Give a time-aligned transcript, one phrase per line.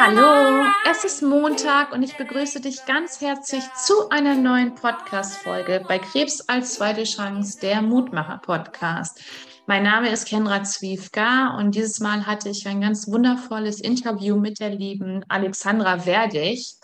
[0.00, 5.98] Hallo, es ist Montag und ich begrüße dich ganz herzlich zu einer neuen Podcast-Folge bei
[5.98, 9.20] Krebs als zweite Chance, der Mutmacher-Podcast.
[9.66, 14.58] Mein Name ist Kenra Zwiefka und dieses Mal hatte ich ein ganz wundervolles Interview mit
[14.58, 16.74] der lieben Alexandra Werdig.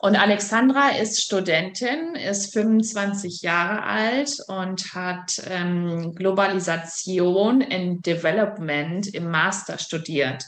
[0.00, 9.28] Und Alexandra ist Studentin, ist 25 Jahre alt und hat ähm, Globalisation in Development im
[9.28, 10.44] Master studiert.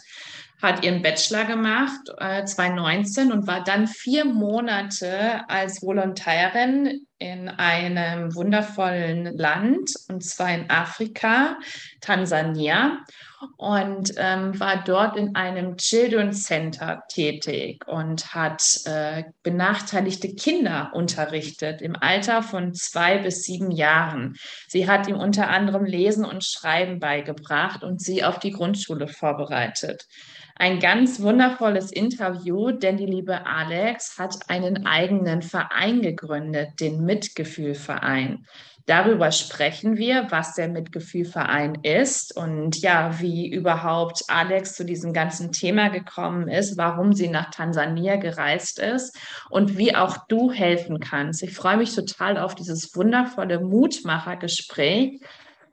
[0.63, 8.33] Hat ihren Bachelor gemacht, äh, 2019, und war dann vier Monate als Volontärin in einem
[8.37, 11.59] wundervollen Land, und zwar in Afrika,
[12.01, 13.01] Tansania,
[13.57, 21.81] und ähm, war dort in einem Children's Center tätig und hat äh, benachteiligte Kinder unterrichtet
[21.81, 24.37] im Alter von zwei bis sieben Jahren.
[24.69, 30.07] Sie hat ihm unter anderem Lesen und Schreiben beigebracht und sie auf die Grundschule vorbereitet
[30.61, 38.45] ein ganz wundervolles Interview, denn die liebe Alex hat einen eigenen Verein gegründet, den Mitgefühlverein.
[38.87, 45.53] Darüber sprechen wir, was der Mitgefühlverein ist und ja, wie überhaupt Alex zu diesem ganzen
[45.53, 49.17] Thema gekommen ist, warum sie nach Tansania gereist ist
[49.49, 51.43] und wie auch du helfen kannst.
[51.43, 55.21] Ich freue mich total auf dieses wundervolle Mutmachergespräch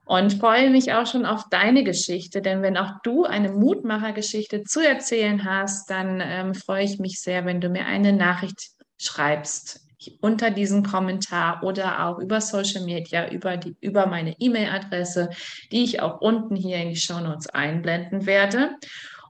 [0.05, 4.80] und freue mich auch schon auf deine Geschichte, denn wenn auch du eine Mutmachergeschichte zu
[4.80, 9.86] erzählen hast, dann ähm, freue ich mich sehr, wenn du mir eine Nachricht schreibst
[10.22, 15.30] unter diesem Kommentar oder auch über Social Media, über, die, über meine E-Mail-Adresse,
[15.72, 18.72] die ich auch unten hier in die Show Notes einblenden werde.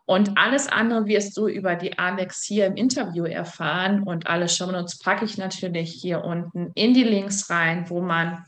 [0.06, 4.04] Und alles andere wirst du über die Alex hier im Interview erfahren.
[4.04, 8.46] Und alle Show Notes packe ich natürlich hier unten in die Links rein, wo man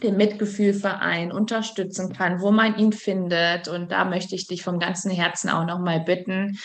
[0.00, 3.66] den Mitgefühlverein unterstützen kann, wo man ihn findet.
[3.66, 6.58] Und da möchte ich dich vom ganzen Herzen auch nochmal bitten.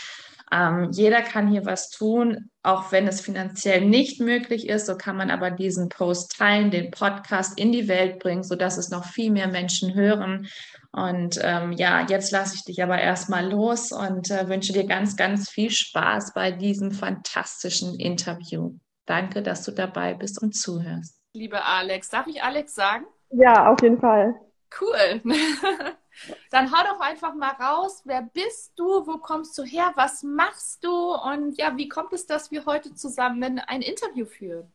[0.52, 4.86] Ähm, jeder kann hier was tun, auch wenn es finanziell nicht möglich ist.
[4.86, 8.90] So kann man aber diesen Post teilen, den Podcast in die Welt bringen, sodass es
[8.90, 10.48] noch viel mehr Menschen hören.
[10.92, 15.18] Und ähm, ja, jetzt lasse ich dich aber erstmal los und äh, wünsche dir ganz,
[15.18, 18.74] ganz viel Spaß bei diesem fantastischen Interview.
[19.06, 21.22] Danke, dass du dabei bist und zuhörst.
[21.34, 23.06] Liebe Alex, darf ich Alex sagen?
[23.32, 24.34] Ja, auf jeden Fall.
[24.80, 25.22] Cool.
[26.52, 28.02] Dann hau doch einfach mal raus.
[28.06, 29.06] Wer bist du?
[29.06, 29.92] Wo kommst du her?
[29.96, 31.14] Was machst du?
[31.14, 34.72] Und ja, wie kommt es, dass wir heute zusammen ein Interview führen?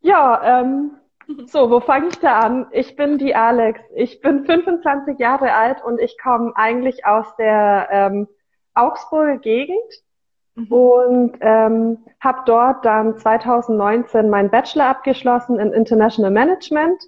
[0.00, 0.96] Ja, ähm,
[1.46, 2.66] so, wo fange ich da an?
[2.72, 3.80] Ich bin die Alex.
[3.94, 8.28] Ich bin 25 Jahre alt und ich komme eigentlich aus der ähm,
[8.74, 10.02] Augsburger Gegend
[10.54, 10.66] mhm.
[10.66, 17.02] und ähm, habe dort dann 2019 meinen Bachelor abgeschlossen in International Management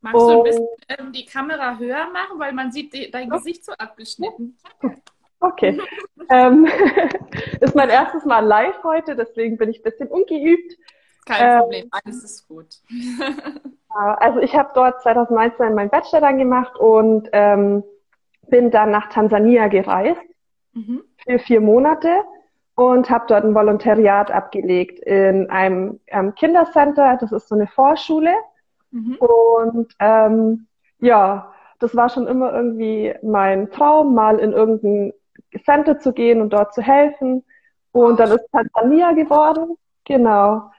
[0.00, 3.64] Magst du ein bisschen ähm, die Kamera höher machen, weil man sieht die, dein Gesicht
[3.64, 4.56] so abgeschnitten.
[5.40, 5.80] Okay.
[6.30, 6.66] ähm,
[7.60, 10.76] ist mein erstes Mal live heute, deswegen bin ich ein bisschen ungeübt.
[11.26, 12.66] Kein ähm, Problem, alles ist gut.
[13.88, 17.82] also ich habe dort 2019 meinen Bachelor dann gemacht und ähm,
[18.48, 20.22] bin dann nach Tansania gereist
[20.72, 21.02] mhm.
[21.26, 22.22] für vier Monate
[22.76, 27.16] und habe dort ein Volontariat abgelegt in einem ähm, Kindercenter.
[27.20, 28.32] Das ist so eine Vorschule.
[28.90, 29.16] Mhm.
[29.16, 30.66] Und ähm,
[31.00, 35.12] ja, das war schon immer irgendwie mein Traum, mal in irgendein
[35.64, 37.44] Center zu gehen und dort zu helfen.
[37.92, 40.70] Und dann ist Tansania geworden, genau.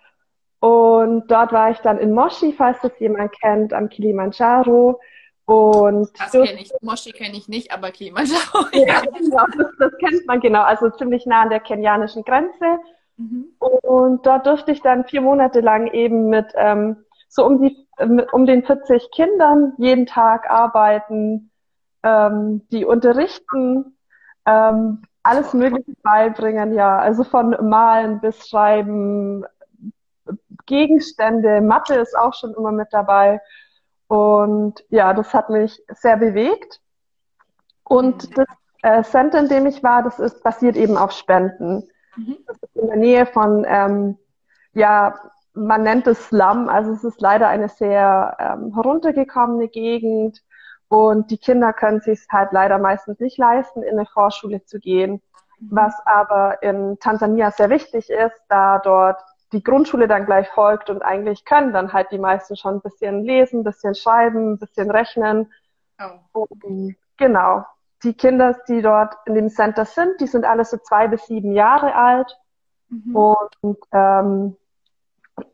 [0.59, 4.99] Und dort war ich dann in Moshi, falls das jemand kennt, am Kilimanjaro.
[5.45, 6.71] Und das kenne ich.
[6.81, 8.65] Moshi kenne ich nicht, aber Kilimanjaro.
[8.73, 10.63] Ja, genau, das, das, kennt man genau.
[10.63, 12.79] Also ziemlich nah an der kenianischen Grenze.
[13.17, 13.47] Mhm.
[13.59, 16.97] Und dort durfte ich dann vier Monate lang eben mit ähm,
[17.29, 21.51] so um die um den 40 Kindern jeden Tag arbeiten,
[22.03, 23.97] ähm, die unterrichten,
[24.45, 29.45] ähm, alles Mögliche beibringen, ja, also von Malen bis Schreiben,
[30.65, 33.41] Gegenstände, Mathe ist auch schon immer mit dabei.
[34.07, 36.81] Und ja, das hat mich sehr bewegt.
[37.83, 38.33] Und mhm.
[38.35, 38.47] das
[38.83, 41.89] äh, Center, in dem ich war, das ist basiert eben auf Spenden.
[42.15, 42.37] Mhm.
[42.45, 44.17] Das ist in der Nähe von ähm,
[44.73, 45.19] ja,
[45.57, 50.41] man nennt es Slum, also es ist leider eine sehr ähm, heruntergekommene Gegend
[50.87, 55.21] und die Kinder können sich halt leider meistens nicht leisten, in eine Vorschule zu gehen,
[55.59, 59.21] was aber in Tansania sehr wichtig ist, da dort
[59.51, 63.23] die Grundschule dann gleich folgt und eigentlich können dann halt die meisten schon ein bisschen
[63.23, 65.51] lesen, ein bisschen schreiben, ein bisschen rechnen.
[66.33, 66.45] Oh.
[66.61, 67.65] Und, genau.
[68.03, 71.53] Die Kinder, die dort in dem Center sind, die sind alle so zwei bis sieben
[71.53, 72.37] Jahre alt.
[72.89, 73.15] Mhm.
[73.15, 74.57] Und ähm,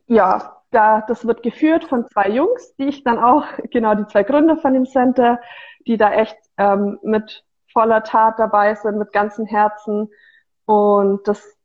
[0.07, 4.23] ja, da, das wird geführt von zwei Jungs, die ich dann auch, genau die zwei
[4.23, 5.39] Gründer von dem Center,
[5.87, 10.09] die da echt ähm, mit voller Tat dabei sind, mit ganzem Herzen
[10.65, 11.57] und das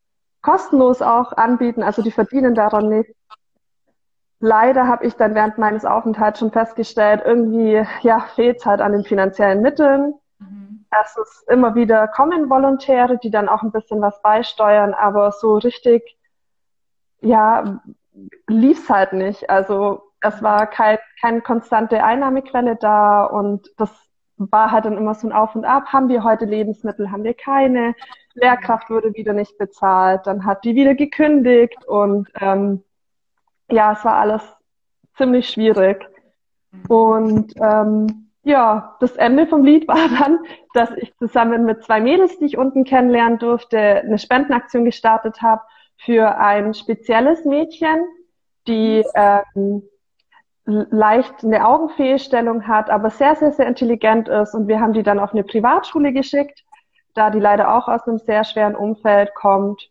[0.43, 1.82] kostenlos auch anbieten.
[1.82, 3.15] Also die verdienen daran nicht.
[4.41, 8.93] Leider habe ich dann während meines Aufenthalts schon festgestellt, irgendwie ja, fehlt es halt an
[8.93, 10.15] den finanziellen Mitteln.
[10.38, 10.87] Mhm.
[11.03, 15.56] Es ist immer wieder kommen Volontäre, die dann auch ein bisschen was beisteuern, aber so
[15.56, 16.17] richtig,
[17.20, 17.81] ja,
[18.49, 19.49] lief es halt nicht.
[19.50, 23.91] Also es war kein, keine konstante Einnahmequelle da und das
[24.37, 25.87] war halt dann immer so ein Auf und Ab.
[25.93, 27.94] Haben wir heute Lebensmittel, haben wir keine?
[28.35, 32.85] Lehrkraft wurde wieder nicht bezahlt, dann hat die wieder gekündigt und ähm,
[33.70, 34.43] ja, es war alles
[35.17, 36.06] ziemlich schwierig.
[36.88, 40.38] Und ähm, ja, das Ende vom Lied war dann,
[40.73, 45.62] dass ich zusammen mit zwei Mädels, die ich unten kennenlernen durfte, eine Spendenaktion gestartet habe
[45.98, 48.04] für ein spezielles Mädchen,
[48.66, 49.82] die ähm,
[50.64, 54.54] leicht eine Augenfehlstellung hat, aber sehr, sehr, sehr intelligent ist.
[54.54, 56.62] Und wir haben die dann auf eine Privatschule geschickt,
[57.14, 59.90] da die leider auch aus einem sehr schweren Umfeld kommt.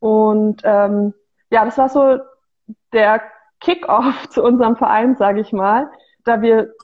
[0.00, 1.14] Und ähm,
[1.50, 2.18] ja, das war so
[2.92, 3.22] der
[3.60, 5.90] Kick-off zu unserem Verein, sage ich mal,
[6.24, 6.74] da wir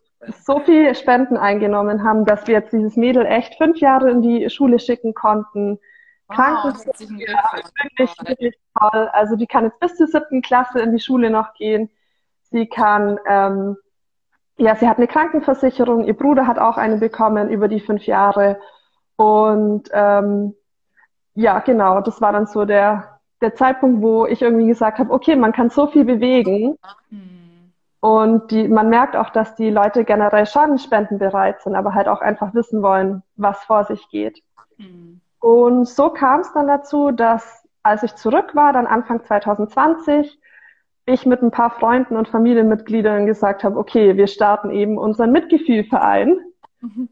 [0.47, 4.49] so viel Spenden eingenommen haben, dass wir jetzt dieses Mädel echt fünf Jahre in die
[4.49, 5.79] Schule schicken konnten.
[6.29, 9.09] Wow, Krankenversicherung, ja, wirklich, wirklich toll.
[9.13, 11.91] Also die kann jetzt bis zur siebten Klasse in die Schule noch gehen.
[12.51, 13.77] Sie kann, ähm,
[14.57, 16.05] ja, sie hat eine Krankenversicherung.
[16.05, 18.59] Ihr Bruder hat auch eine bekommen über die fünf Jahre.
[19.17, 20.55] Und ähm,
[21.35, 25.37] ja, genau, das war dann so der, der Zeitpunkt, wo ich irgendwie gesagt habe, okay,
[25.37, 26.79] man kann so viel bewegen.
[27.11, 27.73] Mhm.
[28.01, 32.21] Und die, man merkt auch, dass die Leute generell schon spendenbereit sind, aber halt auch
[32.21, 34.43] einfach wissen wollen, was vor sich geht.
[34.77, 35.21] Mhm.
[35.45, 40.41] Und so kam es dann dazu, dass als ich zurück war, dann Anfang 2020,
[41.05, 46.39] ich mit ein paar Freunden und Familienmitgliedern gesagt habe, okay, wir starten eben unseren Mitgefühlverein.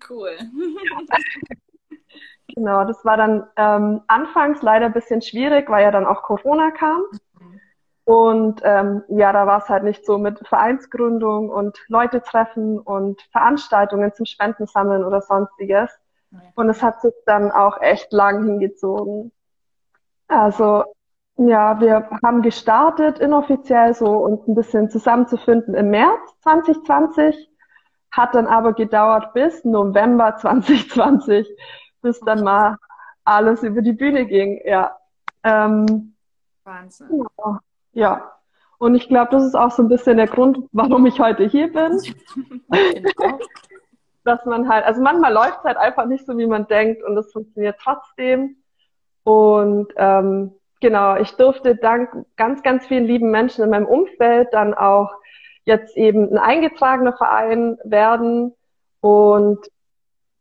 [0.08, 0.31] Cool.
[2.55, 6.70] genau, das war dann ähm, anfangs leider ein bisschen schwierig, weil ja dann auch Corona
[6.70, 7.02] kam.
[8.05, 13.20] Und ähm, ja, da war es halt nicht so mit Vereinsgründung und Leute treffen und
[13.31, 16.01] Veranstaltungen zum Spendensammeln oder sonstiges.
[16.55, 19.32] Und es hat sich dann auch echt lang hingezogen.
[20.29, 20.84] Also
[21.37, 27.50] ja, wir haben gestartet inoffiziell so uns ein bisschen zusammenzufinden im März 2020,
[28.11, 31.49] hat dann aber gedauert bis November 2020,
[32.02, 32.76] bis dann mal
[33.25, 34.61] alles über die Bühne ging.
[34.64, 34.96] Ja.
[35.43, 36.14] Ähm,
[36.64, 37.25] Wahnsinn.
[37.38, 37.61] Ja.
[37.93, 38.32] ja.
[38.79, 41.73] Und ich glaube, das ist auch so ein bisschen der Grund, warum ich heute hier
[41.73, 42.00] bin.
[42.69, 43.38] Genau.
[44.24, 47.16] Dass man halt, also manchmal läuft es halt einfach nicht so, wie man denkt und
[47.16, 48.56] es funktioniert trotzdem.
[49.24, 54.74] Und ähm, genau, ich durfte dank ganz, ganz vielen lieben Menschen in meinem Umfeld dann
[54.74, 55.12] auch
[55.64, 58.54] jetzt eben ein eingetragener Verein werden.
[59.00, 59.58] Und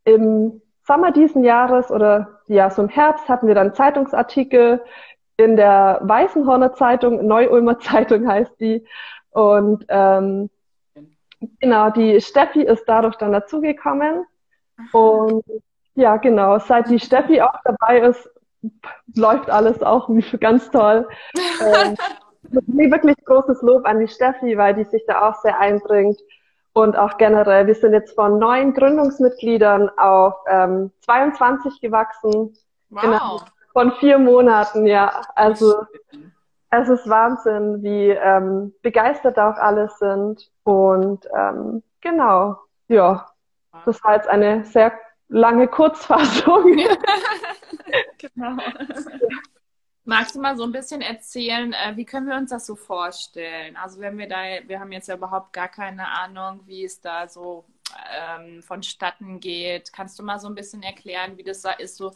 [0.04, 4.82] im Sommer diesen Jahres oder ja, so im Herbst hatten wir dann Zeitungsartikel
[5.36, 8.86] in der Weißenhorner Zeitung, Neu-Ulmer Zeitung heißt die.
[9.30, 10.50] Und ähm,
[11.60, 14.24] genau, die Steffi ist dadurch dann dazugekommen.
[14.92, 15.44] Und
[15.94, 18.30] ja, genau, seit die Steffi auch dabei ist,
[19.14, 20.08] läuft alles auch
[20.40, 21.08] ganz toll.
[21.60, 21.96] ähm,
[22.90, 26.18] wirklich großes Lob an die Steffi, weil die sich da auch sehr einbringt.
[26.74, 32.54] Und auch generell, wir sind jetzt von neun Gründungsmitgliedern auf ähm, 22 gewachsen.
[32.88, 33.44] Wow.
[33.74, 35.20] Von vier Monaten, ja.
[35.34, 35.82] Also
[36.70, 40.50] es ist Wahnsinn, wie ähm, begeistert auch alle sind.
[40.64, 43.26] Und ähm, genau, ja,
[43.84, 44.92] das war jetzt eine sehr
[45.28, 46.76] lange Kurzfassung.
[48.18, 48.56] genau.
[50.04, 53.76] Magst du mal so ein bisschen erzählen, äh, wie können wir uns das so vorstellen?
[53.76, 57.28] Also wenn wir da, wir haben jetzt ja überhaupt gar keine Ahnung, wie es da
[57.28, 57.64] so
[58.10, 59.92] ähm, vonstatten geht.
[59.92, 62.12] Kannst du mal so ein bisschen erklären, wie das da ist, so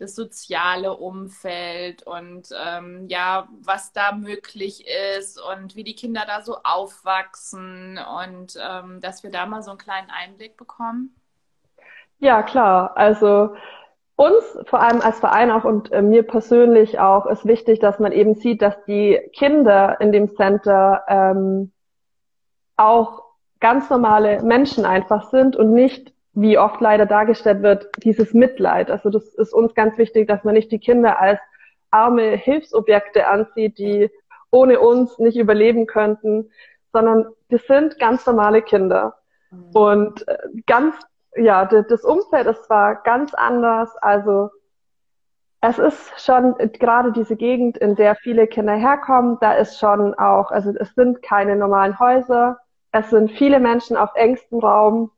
[0.00, 4.86] das soziale Umfeld und ähm, ja, was da möglich
[5.18, 9.70] ist und wie die Kinder da so aufwachsen und ähm, dass wir da mal so
[9.70, 11.14] einen kleinen Einblick bekommen?
[12.18, 12.96] Ja, klar.
[12.96, 13.54] Also
[14.16, 18.12] uns, vor allem als Verein auch und äh, mir persönlich auch, ist wichtig, dass man
[18.12, 21.72] eben sieht, dass die Kinder in dem Center ähm,
[22.76, 23.24] auch
[23.60, 28.90] ganz normale Menschen einfach sind und nicht, wie oft leider dargestellt wird, dieses Mitleid.
[28.90, 31.40] Also das ist uns ganz wichtig, dass man nicht die Kinder als
[31.90, 34.10] arme Hilfsobjekte ansieht, die
[34.50, 36.50] ohne uns nicht überleben könnten,
[36.92, 39.16] sondern das sind ganz normale Kinder.
[39.50, 39.70] Mhm.
[39.72, 40.94] Und äh, ganz
[41.36, 44.50] ja, das Umfeld ist zwar ganz anders, also
[45.60, 50.50] es ist schon gerade diese Gegend, in der viele Kinder herkommen, da ist schon auch,
[50.50, 52.58] also es sind keine normalen Häuser,
[52.92, 55.10] es sind viele Menschen auf engstem Raum.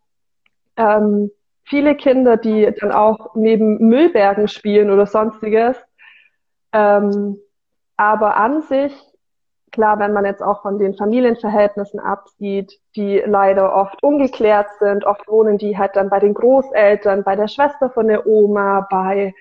[0.77, 1.31] Ähm,
[1.65, 5.77] viele Kinder, die dann auch neben Müllbergen spielen oder sonstiges.
[6.73, 7.39] Ähm,
[7.97, 8.93] aber an sich,
[9.71, 15.27] klar, wenn man jetzt auch von den Familienverhältnissen absieht, die leider oft ungeklärt sind, oft
[15.29, 19.35] wohnen die halt dann bei den Großeltern, bei der Schwester von der Oma, bei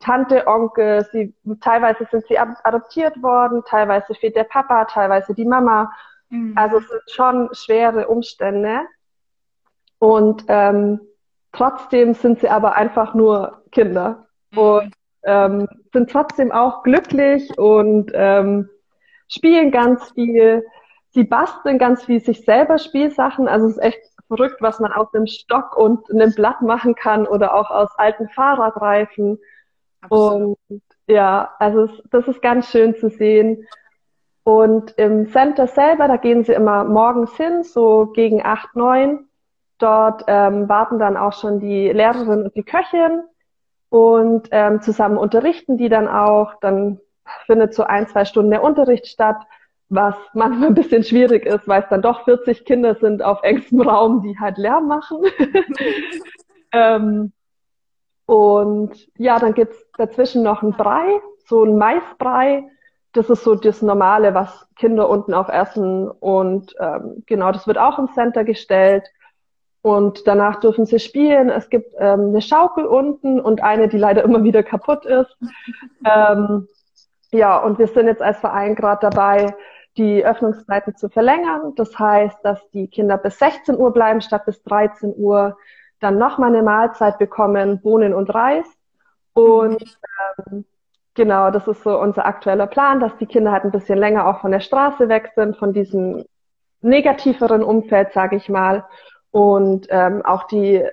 [0.00, 5.92] Tante, Onkel, sie, teilweise sind sie adoptiert worden, teilweise fehlt der Papa, teilweise die Mama.
[6.30, 6.54] Mhm.
[6.56, 8.80] Also es sind schon schwere Umstände.
[10.00, 11.00] Und ähm,
[11.52, 14.58] trotzdem sind sie aber einfach nur Kinder mhm.
[14.58, 18.68] und ähm, sind trotzdem auch glücklich und ähm,
[19.28, 20.64] spielen ganz viel.
[21.10, 23.46] Sie basteln ganz viel sich selber Spielsachen.
[23.46, 27.26] Also es ist echt verrückt, was man aus einem Stock und einem Blatt machen kann
[27.26, 29.38] oder auch aus alten Fahrradreifen.
[30.00, 30.58] Absolut.
[30.68, 33.66] Und ja, also es, das ist ganz schön zu sehen.
[34.44, 39.28] Und im Center selber, da gehen sie immer morgens hin, so gegen acht, neun.
[39.80, 43.22] Dort ähm, warten dann auch schon die Lehrerin und die Köchin
[43.88, 46.54] und ähm, zusammen unterrichten die dann auch.
[46.60, 47.00] Dann
[47.46, 49.36] findet so ein, zwei Stunden der Unterricht statt,
[49.88, 53.80] was manchmal ein bisschen schwierig ist, weil es dann doch 40 Kinder sind auf engstem
[53.82, 55.18] Raum, die halt Lärm machen.
[56.72, 57.32] ähm,
[58.26, 62.64] und ja, dann gibt's dazwischen noch ein Brei, so ein Maisbrei.
[63.12, 66.08] Das ist so das Normale, was Kinder unten auch essen.
[66.08, 69.02] Und ähm, genau, das wird auch im Center gestellt.
[69.82, 71.48] Und danach dürfen sie spielen.
[71.48, 75.36] Es gibt ähm, eine Schaukel unten und eine, die leider immer wieder kaputt ist.
[76.04, 76.68] ähm,
[77.32, 79.54] ja, und wir sind jetzt als Verein gerade dabei,
[79.96, 81.74] die Öffnungszeiten zu verlängern.
[81.76, 85.56] Das heißt, dass die Kinder bis 16 Uhr bleiben statt bis 13 Uhr
[86.00, 88.66] dann nochmal eine Mahlzeit bekommen, Bohnen und Reis.
[89.32, 89.98] Und
[90.50, 90.64] ähm,
[91.14, 94.40] genau, das ist so unser aktueller Plan, dass die Kinder halt ein bisschen länger auch
[94.40, 96.24] von der Straße weg sind, von diesem
[96.80, 98.84] negativeren Umfeld, sage ich mal.
[99.30, 100.84] Und ähm, auch die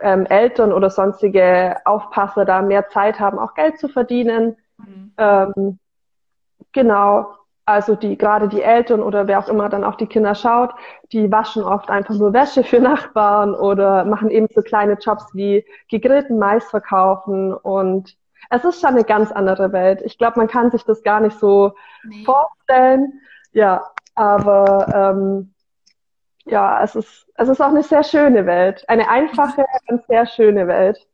[0.00, 4.56] ähm, Eltern oder sonstige Aufpasser da mehr Zeit haben, auch Geld zu verdienen.
[4.76, 5.12] Mhm.
[5.16, 5.78] Ähm,
[6.72, 7.34] genau.
[7.64, 10.70] Also die, gerade die Eltern oder wer auch immer dann auch die Kinder schaut,
[11.12, 15.66] die waschen oft einfach nur Wäsche für Nachbarn oder machen eben so kleine Jobs wie
[15.90, 18.16] gegrillten Mais verkaufen und
[18.50, 20.00] es ist schon eine ganz andere Welt.
[20.02, 22.24] Ich glaube, man kann sich das gar nicht so nee.
[22.24, 23.20] vorstellen.
[23.52, 25.52] Ja, aber ähm,
[26.50, 28.88] ja, es ist, es ist auch eine sehr schöne Welt.
[28.88, 31.06] Eine einfache und sehr schöne Welt.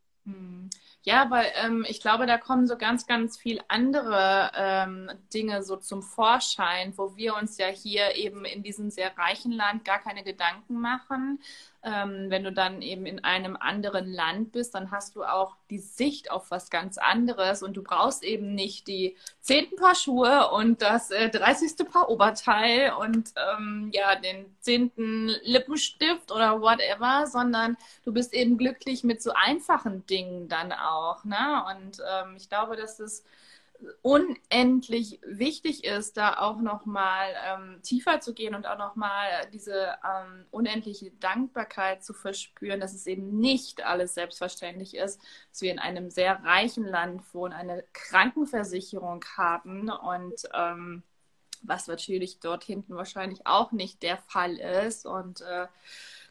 [1.06, 5.76] Ja, weil ähm, ich glaube, da kommen so ganz, ganz viel andere ähm, Dinge so
[5.76, 10.24] zum Vorschein, wo wir uns ja hier eben in diesem sehr reichen Land gar keine
[10.24, 11.40] Gedanken machen,
[11.84, 15.78] ähm, wenn du dann eben in einem anderen Land bist, dann hast du auch die
[15.78, 20.80] Sicht auf was ganz anderes und du brauchst eben nicht die zehnten Paar Schuhe und
[20.80, 21.86] das äh, 30.
[21.86, 29.04] Paar Oberteil und ähm, ja, den zehnten Lippenstift oder whatever, sondern du bist eben glücklich
[29.04, 31.24] mit so einfachen Dingen dann auch.
[31.24, 31.64] Ne?
[31.70, 33.24] Und ähm, ich glaube, dass das
[34.02, 40.46] unendlich wichtig ist, da auch nochmal ähm, tiefer zu gehen und auch nochmal diese ähm,
[40.50, 46.10] unendliche Dankbarkeit zu verspüren, dass es eben nicht alles selbstverständlich ist, dass wir in einem
[46.10, 51.02] sehr reichen Land wohnen, eine Krankenversicherung haben und ähm,
[51.62, 55.66] was natürlich dort hinten wahrscheinlich auch nicht der Fall ist und äh,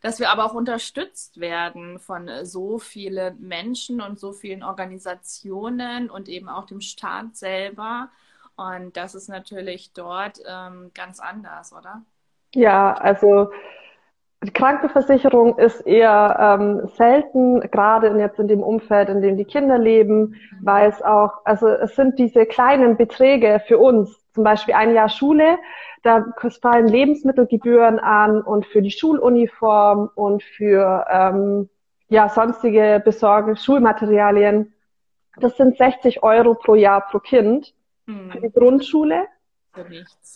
[0.03, 6.27] dass wir aber auch unterstützt werden von so vielen Menschen und so vielen Organisationen und
[6.27, 8.09] eben auch dem Staat selber.
[8.57, 12.01] Und das ist natürlich dort ähm, ganz anders, oder?
[12.53, 13.49] Ja, also
[14.43, 19.77] die Krankenversicherung ist eher ähm, selten, gerade jetzt in dem Umfeld, in dem die Kinder
[19.77, 24.93] leben, weil es auch, also es sind diese kleinen Beträge für uns, zum Beispiel ein
[24.93, 25.57] Jahr Schule,
[26.01, 26.25] da
[26.61, 31.69] fallen Lebensmittelgebühren an und für die Schuluniform und für ähm,
[32.09, 34.73] ja, sonstige Besorgen, Schulmaterialien.
[35.37, 37.73] Das sind 60 Euro pro Jahr pro Kind
[38.05, 38.31] hm.
[38.31, 39.27] für die Grundschule.
[39.73, 39.85] Für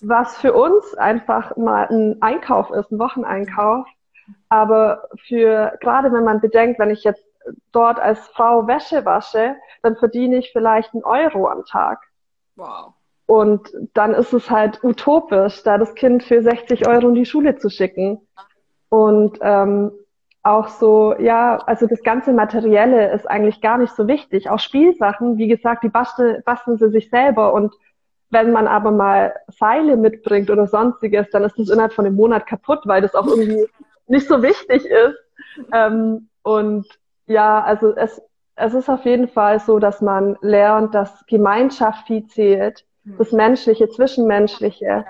[0.01, 3.87] was für uns einfach mal ein Einkauf ist, ein Wocheneinkauf.
[4.49, 7.23] Aber für, gerade wenn man bedenkt, wenn ich jetzt
[7.71, 12.01] dort als Frau Wäsche wasche, dann verdiene ich vielleicht einen Euro am Tag.
[12.55, 12.93] Wow.
[13.27, 17.57] Und dann ist es halt utopisch, da das Kind für 60 Euro in die Schule
[17.57, 18.19] zu schicken.
[18.89, 19.91] Und ähm,
[20.43, 24.49] auch so, ja, also das ganze Materielle ist eigentlich gar nicht so wichtig.
[24.49, 27.53] Auch Spielsachen, wie gesagt, die basteln, basteln sie sich selber.
[27.53, 27.75] Und
[28.29, 32.47] wenn man aber mal Seile mitbringt oder sonstiges, dann ist das innerhalb von einem Monat
[32.47, 33.67] kaputt, weil das auch irgendwie
[34.07, 35.17] nicht so wichtig ist.
[35.73, 36.87] Ähm, und
[37.25, 38.21] ja, also es,
[38.55, 42.86] es ist auf jeden Fall so, dass man lernt, dass Gemeinschaft viel zählt
[43.17, 45.05] das Menschliche, Zwischenmenschliche,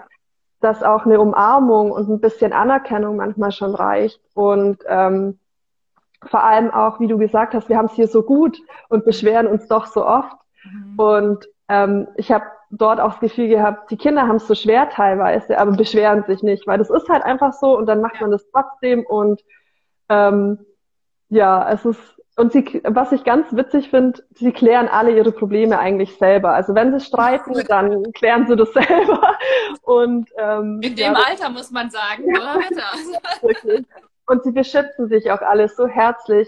[0.60, 4.20] dass auch eine Umarmung und ein bisschen Anerkennung manchmal schon reicht.
[4.34, 5.40] Und ähm,
[6.26, 8.58] vor allem auch, wie du gesagt hast, wir haben es hier so gut
[8.90, 10.36] und beschweren uns doch so oft.
[10.64, 11.00] Mhm.
[11.00, 14.90] Und ähm, ich habe dort auch das Gefühl gehabt, die Kinder haben es so schwer
[14.90, 18.32] teilweise, aber beschweren sich nicht, weil das ist halt einfach so und dann macht man
[18.32, 19.42] das trotzdem und
[20.10, 20.60] ähm,
[21.30, 25.80] ja, es ist und sie, was ich ganz witzig finde, sie klären alle ihre Probleme
[25.80, 26.52] eigentlich selber.
[26.54, 29.38] Also wenn sie streiten, dann klären sie das selber.
[29.82, 32.60] Und ähm, in dem ja, Alter muss man sagen, oder?
[33.42, 33.86] Wirklich.
[34.28, 36.48] Und sie beschützen sich auch alles so herzlich.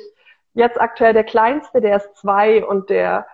[0.53, 3.25] Jetzt aktuell der Kleinste, der ist zwei und der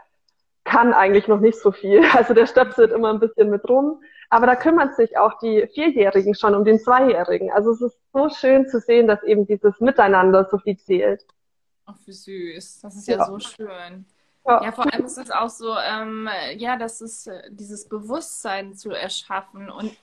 [0.64, 2.04] kann eigentlich noch nicht so viel.
[2.16, 4.02] Also der stöpselt immer ein bisschen mit rum.
[4.30, 7.52] Aber da kümmern sich auch die Vierjährigen schon um den Zweijährigen.
[7.52, 11.26] Also es ist so schön zu sehen, dass eben dieses Miteinander so viel zählt.
[11.86, 12.82] Ach, wie süß.
[12.82, 14.06] Das ist ja, ja so schön.
[14.46, 14.63] Ja.
[14.63, 14.72] ja.
[14.72, 19.70] vor allem ist es auch so, ähm, ja, das ist äh, dieses Bewusstsein zu erschaffen
[19.70, 19.96] und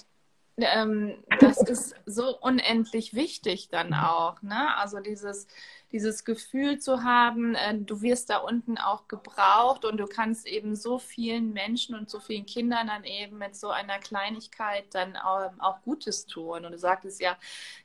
[0.59, 4.77] ähm, das ist so unendlich wichtig dann auch, ne?
[4.77, 5.47] Also dieses,
[5.93, 10.75] dieses Gefühl zu haben, äh, du wirst da unten auch gebraucht und du kannst eben
[10.75, 15.53] so vielen Menschen und so vielen Kindern dann eben mit so einer Kleinigkeit dann auch,
[15.59, 16.65] auch Gutes tun.
[16.65, 17.37] Und du sagtest ja,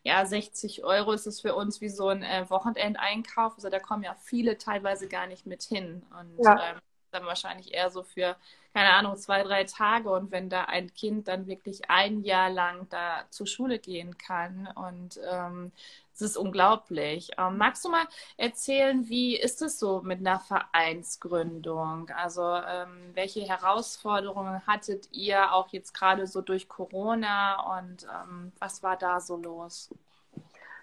[0.04, 3.56] ja, 60 Euro ist es für uns wie so ein äh, Wochenendeinkauf.
[3.56, 6.04] Also da kommen ja viele teilweise gar nicht mit hin.
[6.20, 6.72] Und ja.
[6.72, 8.36] ähm, dann wahrscheinlich eher so für,
[8.74, 10.10] keine Ahnung, zwei, drei Tage.
[10.10, 14.68] Und wenn da ein Kind dann wirklich ein Jahr lang da zur Schule gehen kann
[14.76, 15.72] und ähm,
[16.18, 17.30] es ist unglaublich.
[17.38, 18.06] Ähm, magst du mal
[18.38, 22.10] erzählen, wie ist es so mit einer Vereinsgründung?
[22.16, 28.82] Also ähm, welche Herausforderungen hattet ihr auch jetzt gerade so durch Corona und ähm, was
[28.82, 29.90] war da so los?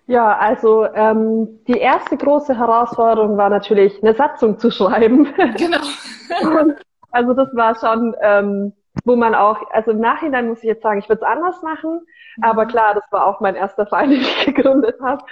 [0.06, 5.32] Ja, also ähm, die erste große Herausforderung war natürlich, eine Satzung zu schreiben.
[5.56, 5.78] Genau.
[7.10, 8.72] also das war schon, ähm,
[9.04, 12.06] wo man auch, also im Nachhinein muss ich jetzt sagen, ich würde es anders machen,
[12.36, 12.44] mhm.
[12.44, 15.24] aber klar, das war auch mein erster Verein, den ich gegründet habe.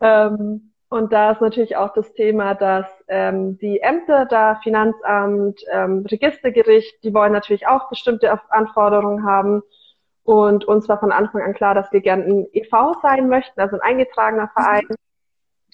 [0.00, 6.04] Ähm, und da ist natürlich auch das Thema, dass ähm, die Ämter da, Finanzamt, ähm,
[6.10, 9.62] Registergericht, die wollen natürlich auch bestimmte Anforderungen haben.
[10.24, 13.76] Und uns war von Anfang an klar, dass wir gerne ein EV sein möchten, also
[13.76, 14.86] ein eingetragener Verein,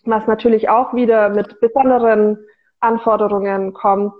[0.05, 2.39] was natürlich auch wieder mit besonderen
[2.81, 4.13] Anforderungen kommt.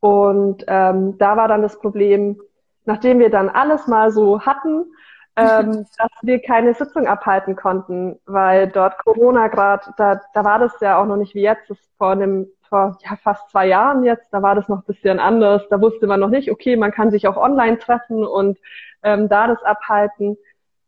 [0.00, 2.38] Und ähm, da war dann das Problem,
[2.84, 4.86] nachdem wir dann alles mal so hatten,
[5.36, 10.78] ähm, dass wir keine Sitzung abhalten konnten, weil dort Corona gerade, da, da war das
[10.80, 14.28] ja auch noch nicht wie jetzt, das vor einem, vor ja, fast zwei Jahren jetzt,
[14.32, 15.62] da war das noch ein bisschen anders.
[15.70, 18.58] Da wusste man noch nicht, okay, man kann sich auch online treffen und
[19.02, 20.36] ähm, da das abhalten.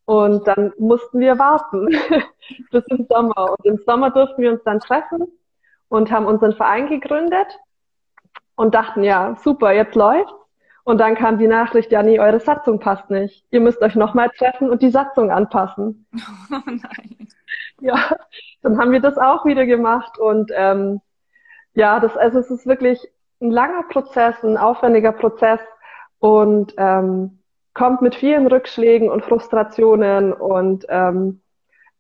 [0.04, 1.88] Und dann mussten wir warten
[2.70, 3.56] bis im Sommer.
[3.58, 5.26] Und im Sommer durften wir uns dann treffen
[5.88, 7.58] und haben unseren Verein gegründet
[8.54, 10.45] und dachten, ja, super, jetzt läuft's.
[10.86, 13.44] Und dann kam die Nachricht, ja, nee, eure Satzung passt nicht.
[13.50, 16.06] Ihr müsst euch nochmal treffen und die Satzung anpassen.
[16.52, 17.26] Oh nein.
[17.80, 18.16] Ja,
[18.62, 21.00] dann haben wir das auch wieder gemacht und ähm,
[21.74, 23.00] ja, das, also es ist wirklich
[23.42, 25.58] ein langer Prozess, ein aufwendiger Prozess
[26.20, 27.40] und ähm,
[27.74, 31.40] kommt mit vielen Rückschlägen und Frustrationen und ähm,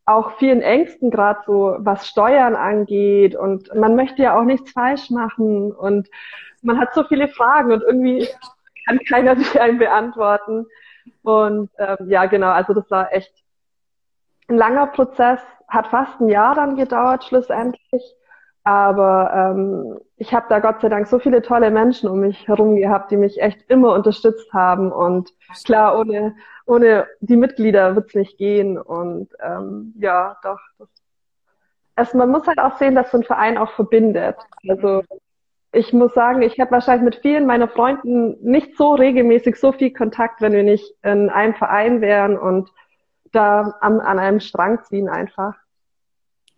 [0.04, 3.34] auch vielen Ängsten, gerade so was Steuern angeht.
[3.34, 6.08] Und man möchte ja auch nichts falsch machen und
[6.62, 8.28] man hat so viele Fragen und irgendwie
[8.86, 10.66] kann keiner sich einen beantworten.
[11.22, 13.32] Und ähm, ja, genau, also das war echt
[14.48, 18.16] ein langer Prozess, hat fast ein Jahr dann gedauert schlussendlich.
[18.64, 22.74] Aber ähm, ich habe da Gott sei Dank so viele tolle Menschen um mich herum
[22.74, 24.90] gehabt, die mich echt immer unterstützt haben.
[24.90, 25.30] Und
[25.64, 26.34] klar, ohne,
[26.66, 28.76] ohne die Mitglieder wird's nicht gehen.
[28.76, 30.58] Und ähm, ja, doch.
[30.78, 30.88] Das,
[31.94, 34.36] also man muss halt auch sehen, dass so ein Verein auch verbindet.
[34.68, 35.04] Also
[35.76, 39.92] ich muss sagen, ich habe wahrscheinlich mit vielen meiner Freunden nicht so regelmäßig so viel
[39.92, 42.70] Kontakt, wenn wir nicht in einem Verein wären und
[43.32, 45.54] da an, an einem Strang ziehen einfach.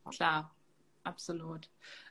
[0.09, 0.51] Klar,
[1.03, 1.69] absolut.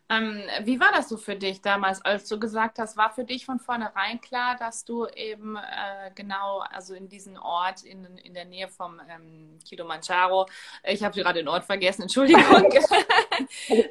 [0.09, 3.45] Ähm, wie war das so für dich damals, als du gesagt hast, war für dich
[3.45, 8.45] von vornherein klar, dass du eben äh, genau, also in diesen Ort in, in der
[8.45, 10.47] Nähe vom ähm, Kilimanjaro,
[10.83, 12.71] ich habe gerade den Ort vergessen, Entschuldigung,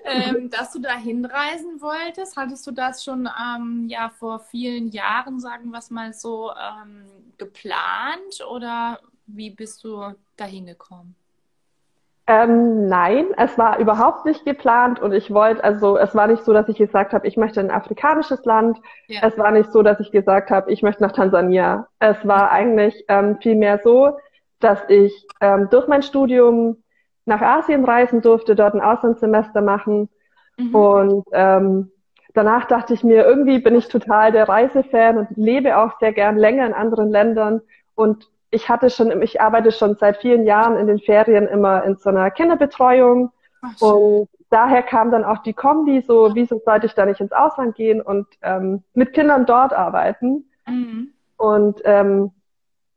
[0.05, 2.37] ähm, dass du da hinreisen wolltest?
[2.37, 7.05] Hattest du das schon ähm, ja vor vielen Jahren, sagen wir es mal so, ähm,
[7.37, 11.15] geplant oder wie bist du da hingekommen?
[12.29, 16.53] Ähm, nein, es war überhaupt nicht geplant und ich wollte, also es war nicht so,
[16.53, 18.79] dass ich gesagt habe, ich möchte in ein afrikanisches Land.
[19.07, 19.21] Ja.
[19.23, 21.87] Es war nicht so, dass ich gesagt habe, ich möchte nach Tansania.
[22.01, 24.19] Es war eigentlich ähm, vielmehr so,
[24.59, 26.83] dass ich ähm, durch mein Studium
[27.27, 30.09] nach Asien reisen durfte, dort ein Auslandssemester machen
[30.57, 30.75] mhm.
[30.75, 31.93] und ähm,
[32.35, 36.37] danach dachte ich mir, irgendwie bin ich total der Reisefan und lebe auch sehr gern
[36.37, 37.61] länger in anderen Ländern
[37.95, 41.97] und ich hatte schon, ich arbeite schon seit vielen Jahren in den Ferien immer in
[41.97, 43.33] so einer Kinderbetreuung
[43.63, 47.33] Ach, und daher kam dann auch die Kombi, so wieso sollte ich da nicht ins
[47.33, 50.45] Ausland gehen und ähm, mit Kindern dort arbeiten.
[50.67, 51.13] Mhm.
[51.37, 52.31] Und ähm,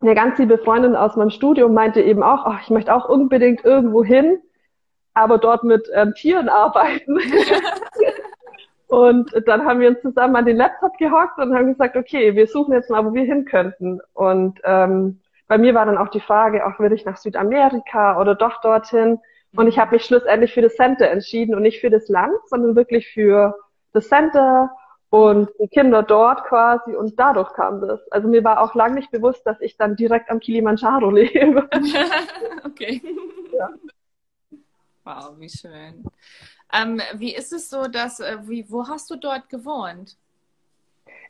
[0.01, 3.65] eine ganz liebe Freundin aus meinem Studium meinte eben auch, ach, ich möchte auch unbedingt
[3.65, 4.39] irgendwo hin,
[5.13, 7.19] aber dort mit ähm, Tieren arbeiten.
[8.87, 12.47] und dann haben wir uns zusammen an den Laptop gehockt und haben gesagt, okay, wir
[12.47, 13.99] suchen jetzt mal, wo wir hin könnten.
[14.13, 18.35] Und ähm, bei mir war dann auch die Frage, auch will ich nach Südamerika oder
[18.35, 19.19] doch dorthin?
[19.55, 22.75] Und ich habe mich schlussendlich für das Center entschieden und nicht für das Land, sondern
[22.75, 23.57] wirklich für
[23.91, 24.69] das Center
[25.09, 27.99] und die Kinder dort quasi und dadurch kam das.
[28.11, 31.67] Also mir war auch lange nicht bewusst, dass ich dann direkt am Kilimanjaro lebe.
[32.63, 33.01] okay.
[33.51, 33.69] Ja.
[35.03, 36.03] Wow, wie schön.
[36.71, 40.15] Ähm, wie ist es so, dass, äh, wie, wo hast du dort gewohnt?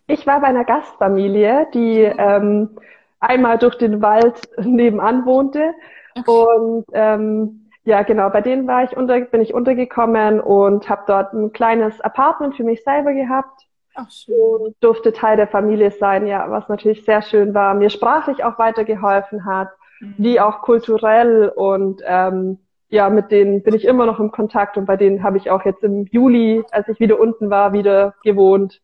[0.07, 2.77] Ich war bei einer Gastfamilie, die ähm,
[3.19, 5.73] einmal durch den Wald nebenan wohnte.
[6.15, 6.29] Okay.
[6.29, 11.33] Und ähm, ja, genau, bei denen war ich unter, bin ich untergekommen und habe dort
[11.33, 13.67] ein kleines Apartment für mich selber gehabt.
[13.95, 14.35] Ach, schön.
[14.35, 18.59] Und durfte Teil der Familie sein, ja, was natürlich sehr schön war, mir sprachlich auch
[18.59, 20.15] weitergeholfen hat, mhm.
[20.17, 24.85] wie auch kulturell und ähm, ja, mit denen bin ich immer noch im Kontakt und
[24.85, 28.81] bei denen habe ich auch jetzt im Juli, als ich wieder unten war, wieder gewohnt.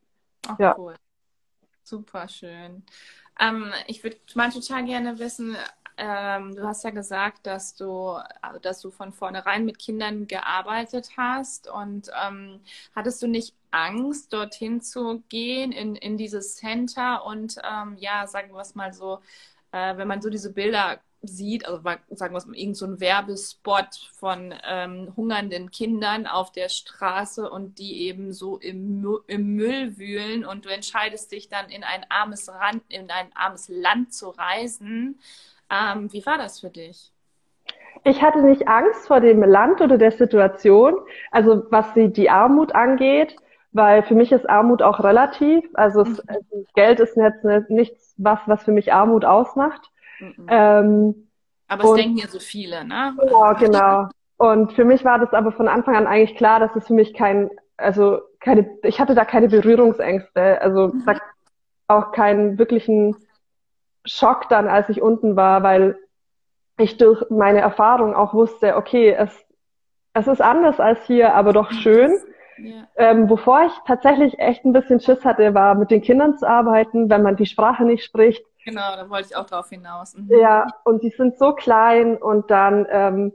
[0.48, 0.76] Ach, ja.
[0.78, 0.94] cool.
[1.84, 2.84] Super schön.
[3.40, 5.58] Ähm, ich würde mal total gerne wissen,
[5.98, 8.18] ähm, du hast ja gesagt, dass du,
[8.62, 12.60] dass du von vornherein mit Kindern gearbeitet hast und ähm,
[12.96, 18.54] hattest du nicht Angst, dorthin zu gehen in, in dieses Center und ähm, ja, sagen
[18.54, 19.20] wir es mal so,
[19.72, 23.96] äh, wenn man so diese Bilder sieht, also sagen wir mal, irgend so ein Werbespot
[24.14, 30.46] von ähm, hungernden Kindern auf der Straße und die eben so im, im Müll wühlen
[30.46, 35.20] und du entscheidest dich dann in ein armes Rand, in ein armes Land zu reisen.
[35.70, 37.12] Ähm, wie war das für dich?
[38.04, 40.96] Ich hatte nicht Angst vor dem Land oder der Situation,
[41.32, 43.36] also was die, die Armut angeht,
[43.72, 45.64] weil für mich ist Armut auch relativ.
[45.74, 46.20] Also mhm.
[46.28, 49.92] es, Geld ist jetzt nichts, was, was für mich Armut ausmacht.
[50.20, 50.46] Mhm.
[50.48, 51.28] Ähm,
[51.68, 53.16] aber es und, denken ja so viele, ne?
[53.20, 54.08] Genau, genau.
[54.38, 57.14] Und für mich war das aber von Anfang an eigentlich klar, dass es für mich
[57.14, 61.04] kein, also keine, ich hatte da keine Berührungsängste, also mhm.
[61.88, 63.16] auch keinen wirklichen
[64.04, 65.98] Schock dann, als ich unten war, weil
[66.78, 69.32] ich durch meine Erfahrung auch wusste, okay, es,
[70.14, 72.12] es ist anders als hier, aber doch schön.
[72.58, 72.88] Ja.
[72.96, 77.10] Ähm, wovor ich tatsächlich echt ein bisschen Schiss hatte, war mit den Kindern zu arbeiten,
[77.10, 78.46] wenn man die Sprache nicht spricht.
[78.66, 80.16] Genau, da wollte ich auch drauf hinaus.
[80.16, 80.28] Mhm.
[80.28, 83.34] Ja, und die sind so klein und dann, ähm,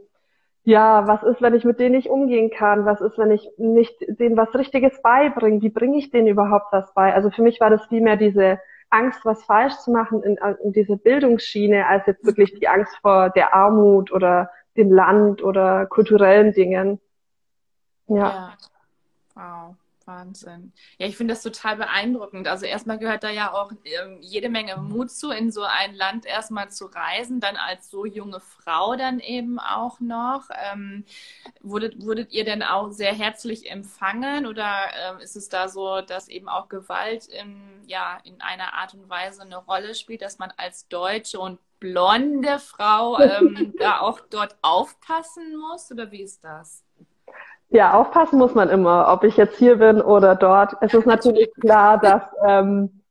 [0.64, 2.84] ja, was ist, wenn ich mit denen nicht umgehen kann?
[2.84, 5.62] Was ist, wenn ich nicht denen was Richtiges beibringe?
[5.62, 7.14] Wie bringe ich denen überhaupt was bei?
[7.14, 10.96] Also für mich war das vielmehr diese Angst, was falsch zu machen in, in diese
[10.96, 17.00] Bildungsschiene, als jetzt wirklich die Angst vor der Armut oder dem Land oder kulturellen Dingen.
[18.08, 18.16] Ja.
[18.16, 18.52] ja.
[19.34, 19.76] Wow.
[20.10, 20.72] Wahnsinn.
[20.98, 22.48] Ja, ich finde das total beeindruckend.
[22.48, 26.26] Also erstmal gehört da ja auch ähm, jede Menge Mut zu, in so ein Land
[26.26, 30.48] erstmal zu reisen, dann als so junge Frau dann eben auch noch.
[30.72, 31.04] Ähm,
[31.60, 36.28] wurdet, wurdet ihr denn auch sehr herzlich empfangen oder ähm, ist es da so, dass
[36.28, 40.52] eben auch Gewalt in, ja, in einer Art und Weise eine Rolle spielt, dass man
[40.56, 46.84] als Deutsche und blonde Frau ähm, da auch dort aufpassen muss oder wie ist das?
[47.72, 50.76] Ja, aufpassen muss man immer, ob ich jetzt hier bin oder dort.
[50.80, 53.02] Es ist natürlich klar, dass, ähm,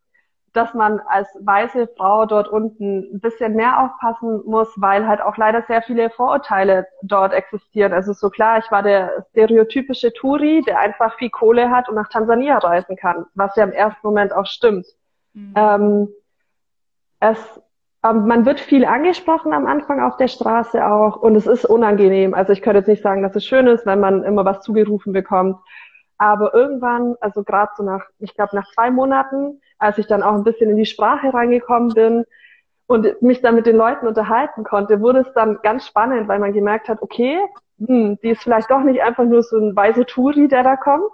[0.52, 5.38] dass man als weiße Frau dort unten ein bisschen mehr aufpassen muss, weil halt auch
[5.38, 7.94] leider sehr viele Vorurteile dort existieren.
[7.94, 11.96] Es ist so klar, ich war der stereotypische Touri, der einfach viel Kohle hat und
[11.96, 14.88] nach Tansania reisen kann, was ja im ersten Moment auch stimmt.
[15.34, 15.54] Mhm.
[15.56, 16.10] Ähm,
[17.22, 17.62] es
[18.04, 22.34] ähm, man wird viel angesprochen am Anfang auf der Straße auch und es ist unangenehm.
[22.34, 25.14] Also ich könnte jetzt nicht sagen, dass es schön ist, wenn man immer was zugerufen
[25.14, 25.58] bekommt.
[26.18, 30.34] Aber irgendwann, also gerade so nach, ich glaube nach zwei Monaten, als ich dann auch
[30.34, 32.26] ein bisschen in die Sprache reingekommen bin
[32.88, 36.54] und mich dann mit den Leuten unterhalten konnte, wurde es dann ganz spannend, weil man
[36.54, 37.40] gemerkt hat, okay,
[37.86, 41.12] hm, die ist vielleicht doch nicht einfach nur so ein weißer Touri, der da kommt.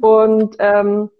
[0.00, 1.10] Und ähm,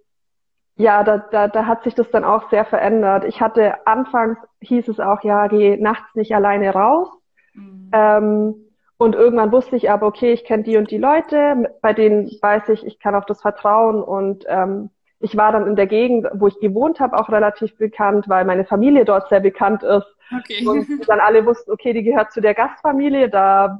[0.78, 3.24] ja, da, da, da hat sich das dann auch sehr verändert.
[3.24, 7.08] Ich hatte anfangs hieß es auch, ja, geh nachts nicht alleine raus.
[7.54, 7.90] Mhm.
[7.92, 8.54] Ähm,
[8.96, 12.68] und irgendwann wusste ich aber, okay, ich kenne die und die Leute, bei denen weiß
[12.70, 14.02] ich, ich kann auf das vertrauen.
[14.02, 18.28] Und ähm, ich war dann in der Gegend, wo ich gewohnt habe, auch relativ bekannt,
[18.28, 20.06] weil meine Familie dort sehr bekannt ist.
[20.36, 20.66] Okay.
[20.66, 23.78] Und dann alle wussten, okay, die gehört zu der Gastfamilie, da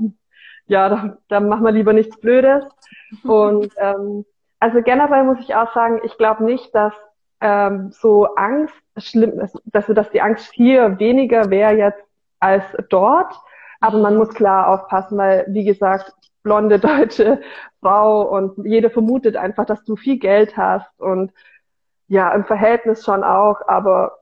[0.68, 2.64] ja, da, da machen wir lieber nichts Blödes.
[3.24, 4.24] Und ähm,
[4.60, 6.92] also generell muss ich auch sagen, ich glaube nicht, dass
[7.40, 12.02] ähm, so Angst schlimm ist, dass, dass die Angst hier weniger wäre jetzt
[12.40, 13.32] als dort.
[13.80, 17.40] Aber man muss klar aufpassen, weil, wie gesagt, blonde deutsche
[17.80, 21.32] Frau und jeder vermutet einfach, dass du viel Geld hast und
[22.08, 24.18] ja, im Verhältnis schon auch, aber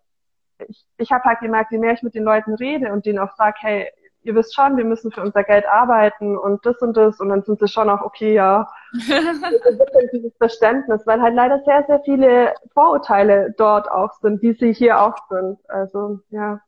[0.66, 3.32] ich, ich habe halt gemerkt, je mehr ich mit den Leuten rede und denen auch
[3.36, 3.88] sage, hey,
[4.26, 7.42] ihr wisst schon, wir müssen für unser Geld arbeiten und das und das und dann
[7.42, 8.68] sind sie schon auch, okay, ja,
[10.12, 15.00] dieses Verständnis, weil halt leider sehr, sehr viele Vorurteile dort auch sind, wie sie hier
[15.00, 15.58] auch sind.
[15.68, 16.60] Also, ja.